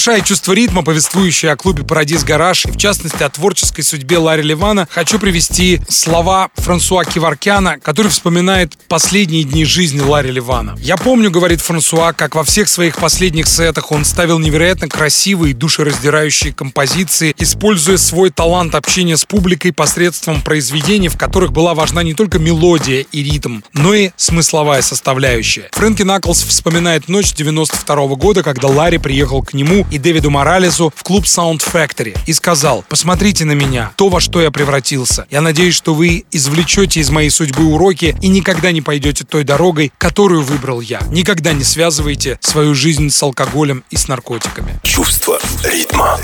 Завершая 0.00 0.26
чувство 0.26 0.54
ритма, 0.54 0.82
повествующее 0.82 1.52
о 1.52 1.56
клубе 1.56 1.84
«Парадис 1.84 2.24
Гараж» 2.24 2.64
и, 2.64 2.70
в 2.70 2.78
частности, 2.78 3.22
о 3.22 3.28
творческой 3.28 3.82
судьбе 3.82 4.16
Ларри 4.16 4.42
Ливана, 4.42 4.88
хочу 4.90 5.18
привести 5.18 5.78
слова 5.90 6.48
Франсуа 6.54 7.04
Киваркяна, 7.04 7.78
который 7.78 8.10
вспоминает 8.10 8.78
последние 8.88 9.44
дни 9.44 9.66
жизни 9.66 10.00
Ларри 10.00 10.30
Ливана. 10.30 10.74
«Я 10.78 10.96
помню,— 10.96 11.30
говорит 11.30 11.60
Франсуа,— 11.60 12.12
как 12.14 12.34
во 12.34 12.44
всех 12.44 12.70
своих 12.70 12.96
последних 12.96 13.46
сетах 13.46 13.92
он 13.92 14.06
ставил 14.06 14.38
невероятно 14.38 14.88
красивые, 14.88 15.52
душераздирающие 15.52 16.54
композиции, 16.54 17.34
используя 17.36 17.98
свой 17.98 18.30
талант 18.30 18.74
общения 18.76 19.18
с 19.18 19.26
публикой 19.26 19.74
посредством 19.74 20.40
произведений, 20.40 21.10
в 21.10 21.18
которых 21.18 21.52
была 21.52 21.74
важна 21.74 22.02
не 22.02 22.14
только 22.14 22.38
мелодия 22.38 23.04
и 23.12 23.22
ритм, 23.22 23.60
но 23.74 23.92
и 23.92 24.12
смысловая 24.16 24.80
составляющая. 24.80 25.68
Фрэнки 25.72 26.04
Наклс 26.04 26.42
вспоминает 26.42 27.08
ночь 27.08 27.34
92 27.34 28.06
-го 28.06 28.16
года, 28.16 28.42
когда 28.42 28.68
Ларри 28.68 28.96
приехал 28.96 29.42
к 29.42 29.52
нему 29.52 29.84
и 29.90 29.98
Дэвиду 29.98 30.30
Моралесу 30.30 30.92
в 30.94 31.02
клуб 31.02 31.24
Sound 31.24 31.60
Factory 31.60 32.16
и 32.26 32.32
сказал, 32.32 32.84
посмотрите 32.88 33.44
на 33.44 33.52
меня, 33.52 33.92
то, 33.96 34.08
во 34.08 34.20
что 34.20 34.40
я 34.40 34.50
превратился. 34.50 35.26
Я 35.30 35.40
надеюсь, 35.40 35.74
что 35.74 35.94
вы 35.94 36.24
извлечете 36.30 37.00
из 37.00 37.10
моей 37.10 37.30
судьбы 37.30 37.64
уроки 37.64 38.16
и 38.20 38.28
никогда 38.28 38.72
не 38.72 38.82
пойдете 38.82 39.24
той 39.24 39.44
дорогой, 39.44 39.92
которую 39.98 40.42
выбрал 40.42 40.80
я. 40.80 41.00
Никогда 41.10 41.52
не 41.52 41.64
связывайте 41.64 42.38
свою 42.40 42.74
жизнь 42.74 43.10
с 43.10 43.22
алкоголем 43.22 43.84
и 43.90 43.96
с 43.96 44.08
наркотиками. 44.08 44.80
Чувство 44.82 45.38
ритма. 45.64 46.18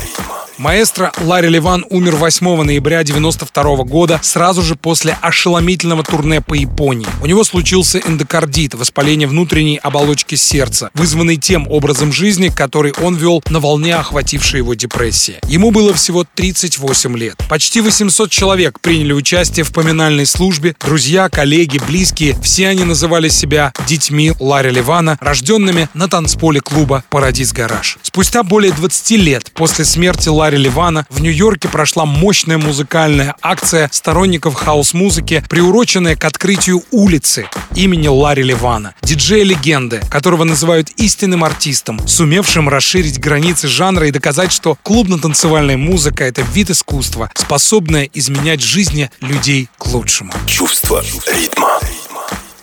Маэстро 0.57 1.11
Ларри 1.21 1.49
Ливан 1.49 1.85
умер 1.91 2.15
8 2.15 2.63
ноября 2.63 3.03
92 3.03 3.83
года, 3.83 4.19
сразу 4.23 4.63
же 4.63 4.75
после 4.75 5.15
ошеломительного 5.21 6.03
турне 6.03 6.41
по 6.41 6.55
Японии. 6.55 7.05
У 7.21 7.27
него 7.27 7.43
случился 7.43 7.99
эндокардит, 7.99 8.73
воспаление 8.73 9.27
внутренней 9.27 9.77
оболочки 9.77 10.33
сердца, 10.33 10.89
вызванный 10.95 11.37
тем 11.37 11.67
образом 11.67 12.11
жизни, 12.11 12.49
который 12.49 12.91
он 13.03 13.15
вел 13.15 13.43
на 13.49 13.59
волне 13.59 13.95
охватившей 13.95 14.57
его 14.57 14.73
депрессии. 14.73 15.39
Ему 15.47 15.69
было 15.69 15.93
всего 15.93 16.25
38 16.33 17.15
лет. 17.15 17.37
Почти 17.47 17.79
800 17.79 18.31
человек 18.31 18.79
приняли 18.79 19.13
участие 19.13 19.63
в 19.63 19.71
поминальной 19.71 20.25
службе, 20.25 20.75
друзья, 20.83 21.29
коллеги, 21.29 21.79
близкие, 21.87 22.35
все 22.41 22.69
они 22.69 22.83
называли 22.83 23.29
себя 23.29 23.73
детьми 23.87 24.33
Ларри 24.39 24.71
Ливана, 24.71 25.19
рожденными 25.21 25.87
на 25.93 26.07
танцполе 26.07 26.61
клуба 26.61 27.03
«Парадис 27.11 27.53
Гараж». 27.53 27.99
Спустя 28.01 28.41
более 28.41 28.71
20 28.71 29.11
лет 29.11 29.51
после 29.53 29.85
смерти 29.85 30.29
Ларри 30.29 30.46
Ларри 30.47 30.59
Ливана 30.59 31.05
в 31.09 31.19
Нью-Йорке 31.19 31.67
прошла 31.67 32.05
мощная 32.05 32.57
музыкальная 32.57 33.35
акция 33.41 33.89
сторонников 33.91 34.53
хаос-музыки, 34.53 35.43
приуроченная 35.49 36.15
к 36.15 36.23
открытию 36.23 36.83
улицы 36.91 37.49
имени 37.75 38.07
Ларри 38.07 38.43
Ливана, 38.43 38.95
диджея-легенды, 39.01 39.99
которого 40.09 40.45
называют 40.45 40.87
истинным 40.91 41.43
артистом, 41.43 41.99
сумевшим 42.07 42.69
расширить 42.69 43.19
границы 43.19 43.67
жанра 43.67 44.07
и 44.07 44.11
доказать, 44.11 44.53
что 44.53 44.77
клубно-танцевальная 44.83 45.75
музыка— 45.75 46.23
это 46.25 46.43
вид 46.43 46.69
искусства, 46.69 47.29
способное 47.35 48.09
изменять 48.13 48.61
жизни 48.61 49.11
людей 49.19 49.67
к 49.77 49.87
лучшему. 49.87 50.31
Чувство 50.45 51.03
ритма. 51.27 51.77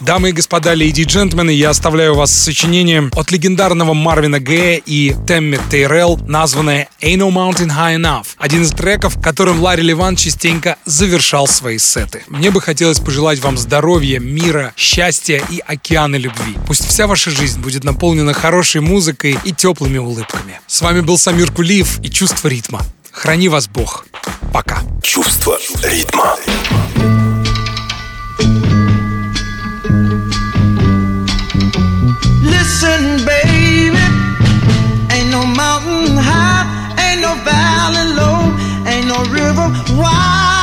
Дамы 0.05 0.29
и 0.29 0.33
господа, 0.33 0.75
леди 0.75 1.01
и 1.01 1.05
джентльмены, 1.05 1.51
я 1.51 1.71
оставляю 1.71 2.15
вас 2.15 2.31
с 2.31 2.45
сочинением 2.45 3.11
от 3.17 3.31
легендарного 3.31 3.95
Марвина 3.95 4.39
Гэя 4.39 4.79
и 4.85 5.15
Темми 5.27 5.59
Тейрелл, 5.71 6.19
названное 6.19 6.89
«Ain't 7.01 7.21
No 7.21 7.31
Mountain 7.31 7.75
High 7.75 7.97
Enough», 7.97 8.27
один 8.37 8.65
из 8.65 8.73
треков, 8.73 9.19
которым 9.23 9.63
Ларри 9.63 9.83
Ливан 9.83 10.17
частенько 10.17 10.77
завершал 10.85 11.47
свои 11.47 11.79
сеты. 11.79 12.23
Мне 12.29 12.51
бы 12.51 12.61
хотелось 12.61 13.01
пожелать 13.01 13.39
вам 13.39 13.57
здоровья, 13.57 14.19
мира, 14.19 14.75
счастья 14.77 15.43
и 15.49 15.61
океана 15.67 16.17
любви. 16.17 16.55
Пусть 16.67 16.87
вся 16.87 17.07
ваша 17.07 17.31
жизнь 17.31 17.61
будет 17.61 17.83
наполнена 17.83 18.35
хорошей 18.35 18.83
музыкой 18.83 19.39
и 19.43 19.53
теплыми 19.53 19.97
улыбками. 19.97 20.61
С 20.67 20.83
вами 20.83 21.01
был 21.01 21.17
Самир 21.17 21.51
Кулиев 21.51 21.99
и 22.03 22.11
«Чувство 22.11 22.49
ритма». 22.49 22.83
Храни 23.11 23.49
вас 23.49 23.69
Бог. 23.69 24.05
Пока. 24.53 24.83
Чувство 25.03 25.59
ритма. 25.83 26.37
Listen, 32.45 33.25
baby, 33.25 33.97
ain't 35.13 35.31
no 35.31 35.45
mountain 35.47 36.17
high, 36.17 36.65
ain't 37.01 37.21
no 37.23 37.35
valley 37.43 38.07
low, 38.21 38.53
ain't 38.87 39.09
no 39.09 39.19
river 39.33 39.69
wide 40.01 40.54